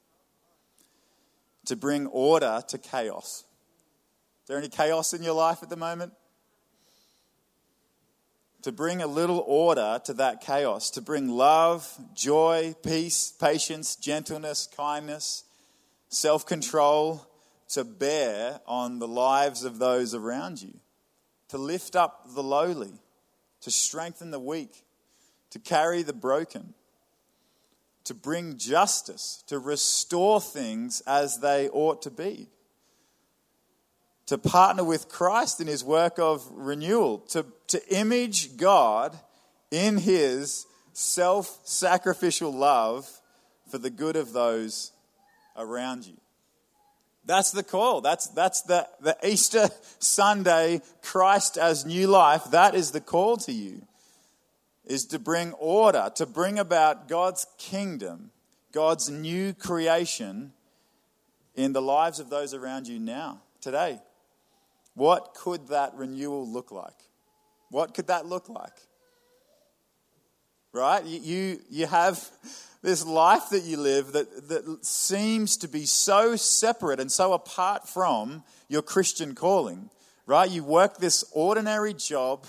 to 1.66 1.76
bring 1.76 2.06
order 2.06 2.62
to 2.68 2.78
chaos. 2.78 3.44
Is 4.42 4.48
there 4.48 4.56
any 4.56 4.68
chaos 4.68 5.12
in 5.12 5.22
your 5.22 5.34
life 5.34 5.62
at 5.62 5.68
the 5.68 5.76
moment? 5.76 6.14
To 8.62 8.72
bring 8.72 9.00
a 9.00 9.06
little 9.06 9.42
order 9.46 10.00
to 10.04 10.12
that 10.14 10.42
chaos, 10.42 10.90
to 10.90 11.00
bring 11.00 11.28
love, 11.28 11.90
joy, 12.14 12.74
peace, 12.82 13.32
patience, 13.40 13.96
gentleness, 13.96 14.68
kindness, 14.76 15.44
self 16.08 16.44
control 16.44 17.26
to 17.70 17.84
bear 17.84 18.60
on 18.66 18.98
the 18.98 19.08
lives 19.08 19.64
of 19.64 19.78
those 19.78 20.14
around 20.14 20.60
you, 20.60 20.74
to 21.48 21.58
lift 21.58 21.96
up 21.96 22.34
the 22.34 22.42
lowly, 22.42 23.00
to 23.62 23.70
strengthen 23.70 24.30
the 24.30 24.40
weak, 24.40 24.84
to 25.50 25.58
carry 25.58 26.02
the 26.02 26.12
broken 26.12 26.74
to 28.10 28.14
bring 28.14 28.56
justice, 28.58 29.44
to 29.46 29.58
restore 29.58 30.40
things 30.40 31.00
as 31.06 31.38
they 31.38 31.68
ought 31.68 32.02
to 32.02 32.10
be, 32.10 32.48
to 34.30 34.38
partner 34.38 34.84
with 34.84 35.08
Christ 35.08 35.60
in 35.60 35.66
his 35.66 35.82
work 35.82 36.20
of 36.20 36.48
renewal, 36.52 37.18
to, 37.30 37.44
to 37.66 37.82
image 37.92 38.56
God 38.56 39.18
in 39.72 39.98
his 39.98 40.66
self 40.92 41.58
sacrificial 41.64 42.52
love 42.52 43.10
for 43.72 43.78
the 43.78 43.90
good 43.90 44.14
of 44.14 44.32
those 44.32 44.92
around 45.56 46.06
you. 46.06 46.16
That's 47.24 47.50
the 47.50 47.64
call. 47.64 48.02
That's, 48.02 48.28
that's 48.28 48.62
the, 48.62 48.86
the 49.00 49.16
Easter 49.26 49.68
Sunday, 49.98 50.80
Christ 51.02 51.58
as 51.58 51.84
new 51.84 52.06
life. 52.06 52.44
That 52.52 52.76
is 52.76 52.92
the 52.92 53.00
call 53.00 53.36
to 53.38 53.52
you 53.52 53.82
is 54.86 55.06
to 55.06 55.18
bring 55.18 55.54
order, 55.54 56.08
to 56.14 56.24
bring 56.24 56.60
about 56.60 57.08
God's 57.08 57.48
kingdom, 57.58 58.30
God's 58.70 59.10
new 59.10 59.54
creation 59.54 60.52
in 61.56 61.72
the 61.72 61.82
lives 61.82 62.20
of 62.20 62.30
those 62.30 62.54
around 62.54 62.86
you 62.86 63.00
now, 63.00 63.40
today. 63.60 63.98
What 64.94 65.34
could 65.34 65.68
that 65.68 65.94
renewal 65.94 66.46
look 66.48 66.70
like? 66.72 66.94
What 67.70 67.94
could 67.94 68.08
that 68.08 68.26
look 68.26 68.48
like? 68.48 68.74
Right? 70.72 71.04
You, 71.04 71.60
you 71.68 71.86
have 71.86 72.28
this 72.82 73.04
life 73.04 73.50
that 73.50 73.64
you 73.64 73.76
live 73.76 74.12
that, 74.12 74.48
that 74.48 74.84
seems 74.84 75.56
to 75.58 75.68
be 75.68 75.84
so 75.84 76.36
separate 76.36 77.00
and 77.00 77.10
so 77.10 77.32
apart 77.32 77.88
from 77.88 78.44
your 78.68 78.82
Christian 78.82 79.34
calling. 79.34 79.90
Right? 80.26 80.50
You 80.50 80.64
work 80.64 80.98
this 80.98 81.24
ordinary 81.32 81.94
job 81.94 82.46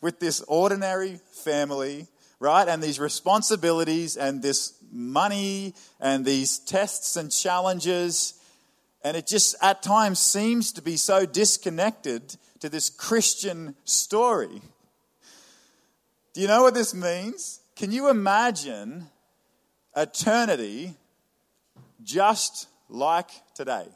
with 0.00 0.18
this 0.18 0.40
ordinary 0.42 1.20
family, 1.32 2.06
right? 2.38 2.66
And 2.66 2.82
these 2.82 2.98
responsibilities 2.98 4.16
and 4.16 4.42
this 4.42 4.74
money 4.90 5.74
and 6.00 6.24
these 6.24 6.58
tests 6.58 7.16
and 7.16 7.30
challenges. 7.30 8.34
And 9.02 9.16
it 9.16 9.26
just 9.26 9.56
at 9.62 9.82
times 9.82 10.18
seems 10.18 10.72
to 10.72 10.82
be 10.82 10.96
so 10.96 11.24
disconnected 11.24 12.36
to 12.60 12.68
this 12.68 12.90
Christian 12.90 13.74
story. 13.84 14.60
Do 16.34 16.40
you 16.40 16.46
know 16.46 16.62
what 16.62 16.74
this 16.74 16.94
means? 16.94 17.60
Can 17.76 17.92
you 17.92 18.10
imagine 18.10 19.06
eternity 19.96 20.94
just 22.02 22.68
like 22.88 23.30
today? 23.54 23.86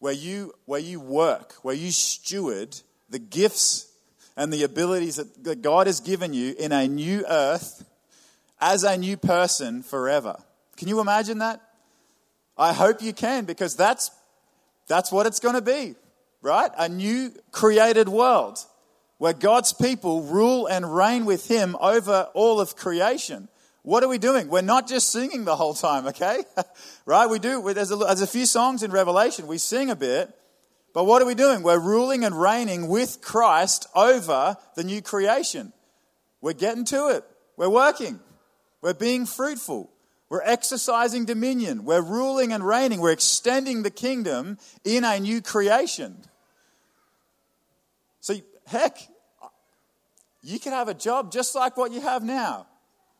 Where 0.00 0.12
you, 0.12 0.52
where 0.66 0.80
you 0.80 1.00
work, 1.00 1.54
where 1.62 1.74
you 1.74 1.90
steward 1.90 2.78
the 3.08 3.18
gifts 3.18 3.90
and 4.36 4.52
the 4.52 4.62
abilities 4.62 5.16
that 5.16 5.62
God 5.62 5.86
has 5.86 5.98
given 5.98 6.32
you 6.32 6.54
in 6.58 6.70
a 6.70 6.86
new 6.86 7.24
earth 7.28 7.84
as 8.60 8.84
a 8.84 8.96
new 8.96 9.16
person 9.16 9.82
forever. 9.82 10.36
Can 10.76 10.88
you 10.88 11.00
imagine 11.00 11.38
that? 11.38 11.60
I 12.58 12.72
hope 12.72 13.00
you 13.00 13.12
can 13.12 13.44
because 13.44 13.76
that's, 13.76 14.10
that's 14.88 15.12
what 15.12 15.26
it's 15.26 15.40
going 15.40 15.54
to 15.54 15.62
be, 15.62 15.94
right? 16.42 16.70
A 16.76 16.88
new 16.88 17.32
created 17.52 18.08
world 18.08 18.58
where 19.18 19.32
God's 19.32 19.72
people 19.72 20.22
rule 20.22 20.66
and 20.66 20.94
reign 20.94 21.24
with 21.24 21.48
Him 21.48 21.76
over 21.80 22.28
all 22.34 22.60
of 22.60 22.76
creation. 22.76 23.48
What 23.82 24.02
are 24.02 24.08
we 24.08 24.18
doing? 24.18 24.48
We're 24.48 24.62
not 24.62 24.88
just 24.88 25.10
singing 25.10 25.44
the 25.44 25.56
whole 25.56 25.74
time, 25.74 26.06
okay? 26.08 26.42
right? 27.06 27.28
We 27.28 27.38
do. 27.38 27.72
There's 27.72 27.90
a, 27.90 27.96
there's 27.96 28.22
a 28.22 28.26
few 28.26 28.46
songs 28.46 28.82
in 28.82 28.90
Revelation. 28.90 29.46
We 29.46 29.58
sing 29.58 29.90
a 29.90 29.96
bit, 29.96 30.30
but 30.94 31.04
what 31.04 31.22
are 31.22 31.26
we 31.26 31.34
doing? 31.34 31.62
We're 31.62 31.80
ruling 31.80 32.24
and 32.24 32.40
reigning 32.40 32.88
with 32.88 33.20
Christ 33.20 33.86
over 33.94 34.56
the 34.74 34.84
new 34.84 35.02
creation. 35.02 35.72
We're 36.40 36.54
getting 36.54 36.84
to 36.86 37.08
it. 37.08 37.24
We're 37.56 37.70
working. 37.70 38.20
We're 38.82 38.94
being 38.94 39.26
fruitful. 39.26 39.90
We're 40.30 40.42
exercising 40.42 41.24
dominion. 41.24 41.84
We're 41.84 42.02
ruling 42.02 42.52
and 42.52 42.66
reigning. 42.66 43.00
We're 43.00 43.12
extending 43.12 43.82
the 43.82 43.90
kingdom 43.90 44.58
in 44.84 45.04
a 45.04 45.18
new 45.18 45.40
creation. 45.40 46.16
So, 48.20 48.34
heck, 48.66 48.98
you 50.42 50.60
can 50.60 50.72
have 50.72 50.88
a 50.88 50.94
job 50.94 51.32
just 51.32 51.54
like 51.54 51.76
what 51.76 51.92
you 51.92 52.00
have 52.02 52.22
now. 52.22 52.66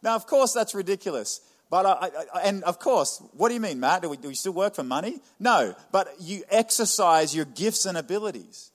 Now, 0.03 0.17
of 0.17 0.27
course, 0.27 0.53
that's 0.53 0.75
ridiculous. 0.75 1.41
But 1.71 1.87
I, 1.87 2.11
I, 2.35 2.41
and 2.45 2.65
of 2.65 2.79
course, 2.79 3.23
what 3.33 3.49
do 3.49 3.55
you 3.55 3.61
mean, 3.61 3.81
Matt? 3.81 4.03
Do 4.03 4.09
we, 4.09 4.17
do 4.17 4.29
we 4.29 4.35
still 4.35 4.53
work 4.53 4.75
for 4.75 4.85
money? 4.85 5.19
No, 5.39 5.75
but 5.93 6.09
you 6.21 6.43
exercise 6.51 7.35
your 7.35 7.45
gifts 7.45 7.85
and 7.85 7.99
abilities. 7.99 8.71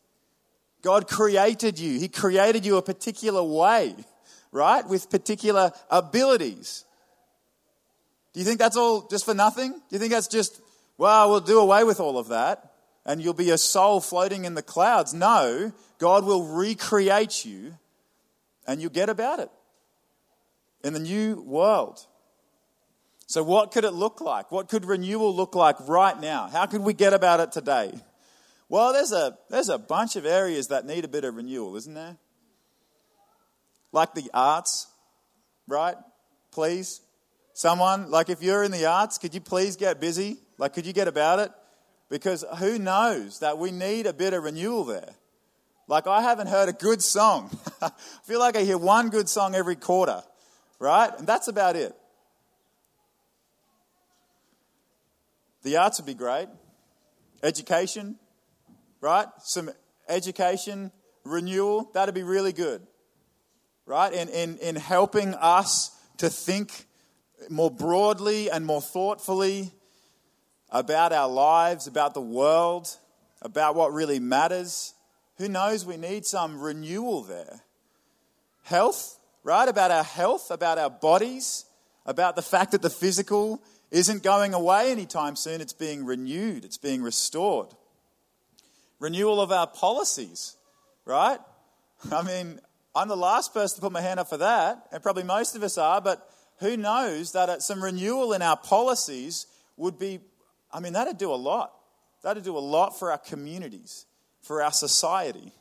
God 0.82 1.08
created 1.08 1.80
you. 1.80 2.00
He 2.00 2.08
created 2.08 2.66
you 2.66 2.78
a 2.78 2.82
particular 2.82 3.42
way, 3.42 3.96
right? 4.52 4.88
With 4.88 5.10
particular 5.10 5.72
abilities. 5.90 6.86
Do 8.34 8.40
you 8.40 8.46
think 8.46 8.60
that's 8.60 8.78
all 8.78 9.08
just 9.08 9.26
for 9.26 9.34
nothing? 9.34 9.72
Do 9.72 9.80
you 9.92 10.00
think 10.00 10.12
that's 10.12 10.28
just, 10.28 10.60
well, 10.98 11.30
we'll 11.30 11.40
do 11.40 11.60
away 11.60 11.84
with 11.84 12.00
all 12.00 12.18
of 12.18 12.30
that 12.30 12.74
and 13.06 13.22
you'll 13.22 13.34
be 13.34 13.52
a 13.52 13.58
soul 13.58 14.02
floating 14.02 14.46
in 14.46 14.56
the 14.56 14.64
clouds? 14.64 15.14
No, 15.14 15.72
God 16.00 16.26
will 16.26 16.44
recreate 16.44 17.46
you 17.46 17.78
and 18.66 18.82
you'll 18.82 18.92
get 18.92 19.10
about 19.10 19.40
it 19.40 19.50
in 20.84 20.94
the 20.94 21.00
new 21.00 21.42
world. 21.42 22.06
So, 23.28 23.42
what 23.42 23.72
could 23.72 23.86
it 23.86 23.94
look 23.94 24.20
like? 24.20 24.52
What 24.52 24.68
could 24.68 24.86
renewal 24.86 25.34
look 25.34 25.56
like 25.56 25.78
right 25.88 26.20
now? 26.20 26.50
How 26.50 26.66
could 26.66 26.82
we 26.82 26.94
get 26.94 27.14
about 27.14 27.40
it 27.40 27.52
today? 27.52 27.94
Well, 28.70 28.94
there's 28.94 29.12
a, 29.12 29.38
there's 29.50 29.70
a 29.70 29.78
bunch 29.78 30.16
of 30.16 30.26
areas 30.26 30.68
that 30.68 30.86
need 30.86 31.06
a 31.06 31.08
bit 31.08 31.24
of 31.24 31.36
renewal, 31.36 31.76
isn't 31.76 31.94
there? 31.94 32.18
Like 33.92 34.14
the 34.14 34.30
arts, 34.34 34.88
right? 35.68 35.96
Please. 36.52 37.02
Someone, 37.54 38.10
like 38.10 38.30
if 38.30 38.42
you're 38.42 38.64
in 38.64 38.72
the 38.72 38.86
arts, 38.86 39.18
could 39.18 39.34
you 39.34 39.42
please 39.42 39.76
get 39.76 40.02
busy? 40.02 40.38
Like, 40.58 40.74
could 40.74 40.86
you 40.86 40.94
get 40.94 41.08
about 41.08 41.40
it? 41.40 41.52
Because 42.10 42.44
who 42.58 42.80
knows 42.80 43.40
that 43.40 43.58
we 43.58 43.72
need 43.72 44.06
a 44.06 44.14
bit 44.14 44.34
of 44.34 44.44
renewal 44.44 44.84
there? 44.84 45.14
Like, 45.88 46.08
I 46.08 46.22
haven't 46.22 46.48
heard 46.48 46.70
a 46.70 46.74
good 46.74 47.02
song. 47.02 47.56
I 47.82 47.92
feel 48.24 48.40
like 48.40 48.56
I 48.56 48.64
hear 48.64 48.78
one 48.78 49.10
good 49.10 49.30
song 49.30 49.54
every 49.54 49.76
quarter, 49.76 50.24
right? 50.80 51.12
And 51.18 51.28
that's 51.28 51.48
about 51.48 51.76
it. 51.76 51.96
The 55.62 55.78
arts 55.78 56.00
would 56.00 56.06
be 56.08 56.14
great. 56.14 56.48
Education, 57.42 58.16
right? 59.00 59.28
Some 59.42 59.70
education, 60.08 60.92
renewal, 61.24 61.90
that'd 61.94 62.16
be 62.16 62.24
really 62.24 62.54
good, 62.54 62.86
right? 63.86 64.12
In, 64.12 64.30
in, 64.30 64.58
in 64.58 64.76
helping 64.76 65.34
us 65.36 65.92
to 66.18 66.30
think 66.30 66.88
more 67.50 67.72
broadly 67.72 68.50
and 68.50 68.66
more 68.66 68.82
thoughtfully 68.82 69.72
about 70.70 71.14
our 71.14 71.30
lives, 71.30 71.88
about 71.88 72.14
the 72.14 72.22
world, 72.22 72.98
about 73.42 73.76
what 73.76 73.94
really 73.94 74.20
matters. 74.20 74.94
Who 75.38 75.48
knows? 75.48 75.86
We 75.86 75.98
need 75.98 76.26
some 76.26 76.60
renewal 76.60 77.24
there. 77.24 77.62
Health, 78.64 79.20
right? 79.44 79.68
About 79.68 79.92
our 79.92 80.04
health, 80.04 80.52
about 80.52 80.78
our 80.78 80.90
bodies, 80.90 81.66
about 82.06 82.36
the 82.36 82.42
fact 82.42 82.72
that 82.72 82.82
the 82.82 82.90
physical 82.90 83.62
isn't 83.92 84.24
going 84.24 84.54
away 84.54 84.92
anytime 84.92 85.36
soon. 85.36 85.62
It's 85.62 85.74
being 85.74 86.06
renewed, 86.06 86.66
it's 86.66 86.78
being 86.78 87.02
restored. 87.02 87.70
Renewal 89.00 89.42
of 89.42 89.52
our 89.52 89.68
policies, 89.68 90.56
right? 91.06 91.40
I 92.12 92.22
mean, 92.24 92.60
I'm 92.96 93.08
the 93.08 93.18
last 93.18 93.54
person 93.54 93.76
to 93.76 93.82
put 93.82 93.92
my 93.92 94.02
hand 94.02 94.20
up 94.20 94.30
for 94.30 94.38
that, 94.38 94.88
and 94.92 95.04
probably 95.04 95.24
most 95.24 95.56
of 95.56 95.64
us 95.64 95.78
are, 95.78 96.00
but 96.02 96.28
who 96.60 96.78
knows 96.78 97.32
that 97.34 97.62
some 97.62 97.84
renewal 97.84 98.34
in 98.34 98.42
our 98.42 98.58
policies 98.58 99.48
would 99.78 99.98
be, 100.00 100.20
I 100.72 100.80
mean, 100.80 100.94
that'd 100.94 101.18
do 101.18 101.32
a 101.32 101.36
lot. 101.36 101.74
That'd 102.22 102.44
do 102.44 102.58
a 102.58 102.60
lot 102.60 102.98
for 102.98 103.12
our 103.12 103.18
communities, 103.18 104.06
for 104.42 104.62
our 104.64 104.72
society. 104.72 105.52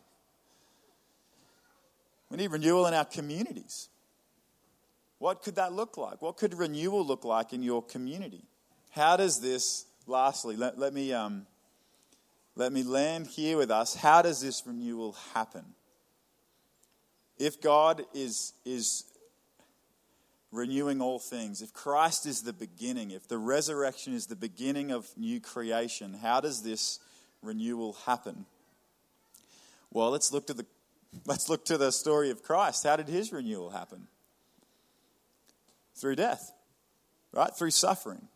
We 2.30 2.36
need 2.36 2.50
renewal 2.50 2.86
in 2.86 2.94
our 2.94 3.04
communities. 3.04 3.88
What 5.18 5.42
could 5.42 5.56
that 5.56 5.72
look 5.72 5.96
like? 5.96 6.22
What 6.22 6.36
could 6.36 6.54
renewal 6.54 7.04
look 7.04 7.24
like 7.24 7.52
in 7.52 7.62
your 7.62 7.82
community? 7.82 8.44
How 8.90 9.16
does 9.16 9.40
this, 9.40 9.86
lastly, 10.06 10.56
let, 10.56 10.78
let 10.78 10.92
me, 10.92 11.12
um, 11.12 11.46
let 12.56 12.72
me 12.72 12.82
land 12.82 13.26
here 13.26 13.56
with 13.56 13.70
us. 13.70 13.94
How 13.94 14.22
does 14.22 14.40
this 14.40 14.62
renewal 14.66 15.16
happen? 15.34 15.64
If 17.38 17.60
God 17.60 18.04
is, 18.14 18.52
is 18.64 19.04
renewing 20.52 21.00
all 21.00 21.18
things, 21.18 21.62
if 21.62 21.72
Christ 21.72 22.26
is 22.26 22.42
the 22.42 22.52
beginning, 22.52 23.10
if 23.10 23.26
the 23.26 23.38
resurrection 23.38 24.14
is 24.14 24.26
the 24.26 24.36
beginning 24.36 24.92
of 24.92 25.08
new 25.16 25.40
creation, 25.40 26.14
how 26.14 26.40
does 26.40 26.62
this 26.62 27.00
renewal 27.42 27.94
happen? 28.04 28.44
Well, 29.90 30.10
let's 30.10 30.32
look 30.32 30.46
to 30.46 30.54
the 30.54 30.66
let's 31.26 31.48
look 31.48 31.64
to 31.66 31.76
the 31.76 31.90
story 31.90 32.30
of 32.30 32.42
Christ. 32.42 32.84
How 32.84 32.96
did 32.96 33.08
his 33.08 33.32
renewal 33.32 33.70
happen? 33.70 34.06
Through 35.94 36.16
death. 36.16 36.52
Right? 37.32 37.54
Through 37.54 37.70
suffering. 37.70 38.28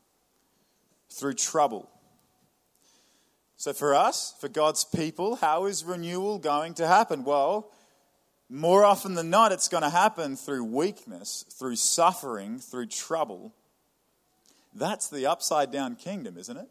Through 1.11 1.35
trouble. 1.35 1.89
So 3.59 3.73
for 3.73 3.95
us, 3.95 4.35
for 4.41 4.49
God's 4.49 4.85
people, 4.85 5.37
how 5.37 5.65
is 5.65 5.85
renewal 5.85 6.39
going 6.39 6.75
to 6.75 6.87
happen? 6.87 7.25
Well, 7.25 7.71
more 8.49 8.85
often 8.85 9.15
than 9.15 9.31
not, 9.31 9.53
it's 9.53 9.69
going 9.69 9.83
to 9.83 9.91
happen 9.91 10.37
through 10.37 10.65
weakness, 10.65 11.45
through 11.59 11.77
suffering, 11.77 12.59
through 12.59 12.87
trouble. 12.87 13.55
That's 14.75 15.09
the 15.09 15.27
upside 15.27 15.71
down 15.73 15.97
kingdom, 15.97 16.37
isn't 16.39 16.57
it? 16.57 16.69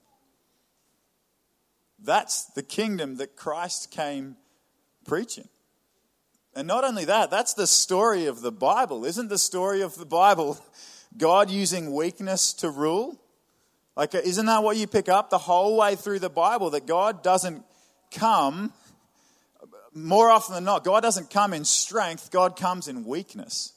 That's 1.99 2.45
the 2.45 2.63
kingdom 2.63 3.17
that 3.17 3.35
Christ 3.35 3.91
came 3.91 4.37
preaching. 5.05 5.47
And 6.55 6.67
not 6.67 6.85
only 6.85 7.05
that, 7.05 7.29
that's 7.29 7.53
the 7.53 7.67
story 7.67 8.27
of 8.27 8.41
the 8.41 8.51
Bible. 8.51 9.03
Isn't 9.03 9.27
the 9.27 9.37
story 9.37 9.81
of 9.81 9.95
the 9.95 10.05
Bible 10.05 10.57
God 11.17 11.49
using 11.49 11.93
weakness 11.93 12.53
to 12.53 12.69
rule? 12.69 13.19
Like, 13.97 14.13
isn't 14.15 14.45
that 14.45 14.63
what 14.63 14.77
you 14.77 14.87
pick 14.87 15.09
up 15.09 15.29
the 15.29 15.37
whole 15.37 15.77
way 15.77 15.95
through 15.95 16.19
the 16.19 16.29
Bible? 16.29 16.69
That 16.69 16.85
God 16.85 17.23
doesn't 17.23 17.63
come 18.11 18.71
more 19.95 20.29
often 20.29 20.53
than 20.53 20.65
not, 20.65 20.83
God 20.83 21.01
doesn't 21.01 21.29
come 21.29 21.53
in 21.53 21.65
strength, 21.65 22.29
God 22.29 22.57
comes 22.57 22.87
in 22.87 23.05
weakness. 23.05 23.73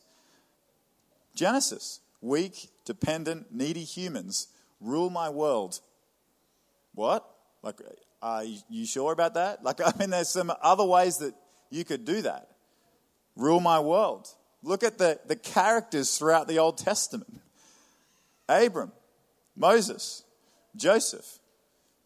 Genesis 1.35 2.01
weak, 2.21 2.69
dependent, 2.85 3.55
needy 3.55 3.85
humans 3.85 4.49
rule 4.81 5.09
my 5.09 5.31
world. 5.31 5.81
What? 6.95 7.25
Like, 7.63 7.77
are 8.21 8.43
you 8.69 8.85
sure 8.85 9.13
about 9.13 9.35
that? 9.35 9.63
Like, 9.63 9.81
I 9.81 9.93
mean, 9.99 10.11
there's 10.11 10.29
some 10.29 10.53
other 10.61 10.85
ways 10.85 11.19
that 11.19 11.35
you 11.71 11.85
could 11.85 12.05
do 12.05 12.23
that. 12.23 12.49
Rule 13.37 13.61
my 13.61 13.79
world. 13.79 14.29
Look 14.65 14.83
at 14.83 14.99
the, 14.99 15.21
the 15.27 15.37
characters 15.37 16.19
throughout 16.19 16.49
the 16.49 16.59
Old 16.59 16.79
Testament 16.79 17.41
Abram, 18.49 18.93
Moses, 19.55 20.25
Joseph, 20.75 21.39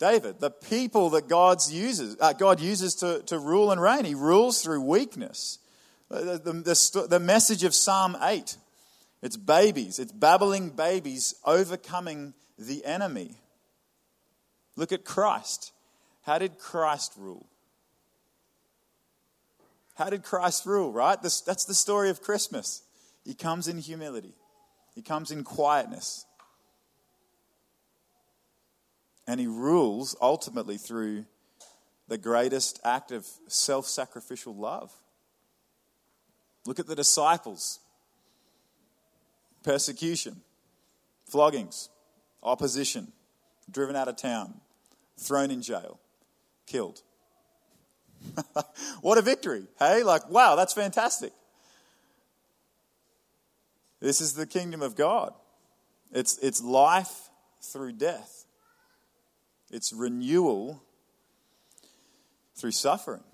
David, 0.03 0.41
the 0.41 0.51
people 0.51 1.11
that 1.11 1.29
God's 1.29 1.73
uses, 1.73 2.17
uh, 2.21 2.33
God 2.33 2.59
uses 2.59 2.97
to, 2.97 3.23
to 3.27 3.38
rule 3.38 3.71
and 3.71 3.81
reign. 3.81 4.05
He 4.05 4.17
rules 4.17 4.61
through 4.61 4.81
weakness. 4.81 5.61
The, 6.09 6.41
the, 6.43 6.53
the, 6.53 7.07
the 7.09 7.21
message 7.21 7.62
of 7.62 7.73
Psalm 7.73 8.17
8 8.21 8.57
it's 9.23 9.37
babies, 9.37 10.01
it's 10.01 10.11
babbling 10.11 10.71
babies 10.71 11.37
overcoming 11.45 12.35
the 12.59 12.85
enemy. 12.85 13.37
Look 14.75 14.91
at 14.91 15.05
Christ. 15.05 15.73
How 16.23 16.38
did 16.38 16.59
Christ 16.59 17.12
rule? 17.17 17.47
How 19.95 20.11
did 20.11 20.25
Christ 20.25 20.67
rule, 20.67 20.93
right? 20.93 21.23
This, 21.23 21.43
that's 21.43 21.65
the 21.65 21.75
story 21.75 22.11
of 22.11 22.21
Christmas. 22.21 22.83
He 23.25 23.35
comes 23.35 23.69
in 23.69 23.79
humility, 23.79 24.35
he 24.97 25.03
comes 25.03 25.31
in 25.31 25.45
quietness, 25.45 26.27
and 29.27 29.41
he 29.41 29.47
rules 29.47 30.17
ultimately 30.21 30.77
through 30.77 31.25
the 32.09 32.19
greatest 32.19 32.81
act 32.85 33.13
of 33.13 33.27
self 33.49 33.87
sacrificial 33.87 34.55
love. 34.55 34.93
Look 36.67 36.79
at 36.79 36.87
the 36.87 36.97
disciples 36.97 37.81
persecution, 39.63 40.43
floggings, 41.31 41.89
opposition, 42.43 43.13
driven 43.71 43.97
out 43.97 44.09
of 44.09 44.17
town, 44.17 44.61
thrown 45.17 45.51
in 45.51 45.63
jail, 45.63 46.01
killed. 46.67 47.03
what 49.01 49.19
a 49.19 49.23
victory, 49.23 49.65
hey? 49.79 50.03
Like, 50.03 50.29
wow, 50.29 50.55
that's 50.57 50.73
fantastic. 50.73 51.33
This 54.01 54.21
is 54.21 54.35
the 54.35 54.47
kingdom 54.47 54.83
of 54.83 54.97
God. 54.97 55.33
It's, 56.13 56.39
it's 56.39 56.63
life 56.63 57.31
through 57.61 57.93
death. 57.93 58.41
It's 59.73 59.93
renewal 59.93 60.83
through 62.55 62.73
suffering. 62.73 63.25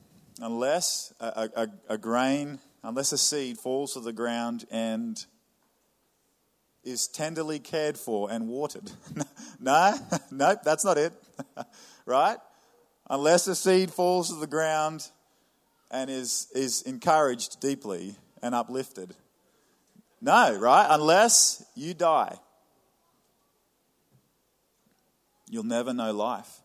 Unless 0.41 1.13
a, 1.19 1.51
a, 1.57 1.69
a 1.95 1.99
grain, 1.99 2.61
unless 2.85 3.11
a 3.11 3.19
seed 3.19 3.59
falls 3.59 3.95
to 3.95 4.01
the 4.01 4.13
ground 4.13 4.65
and 4.71 5.25
is 6.85 7.09
tenderly 7.09 7.59
cared 7.59 7.99
for 7.99 8.31
and 8.31 8.49
watered. 8.49 8.91
no, 9.61 9.95
nope, 10.31 10.61
that's 10.65 10.85
not 10.85 10.97
it. 10.97 11.13
right? 12.07 12.39
Unless 13.11 13.49
a 13.49 13.57
seed 13.57 13.91
falls 13.91 14.29
to 14.29 14.37
the 14.37 14.47
ground 14.47 15.11
and 15.91 16.09
is, 16.09 16.47
is 16.55 16.83
encouraged 16.83 17.61
deeply 17.61 18.15
and 18.43 18.55
uplifted. 18.55 19.15
No, 20.21 20.57
right? 20.57 20.87
Unless 20.89 21.65
you 21.75 21.95
die. 21.95 22.39
You'll 25.51 25.65
never 25.65 25.93
know 25.93 26.13
life. 26.13 26.61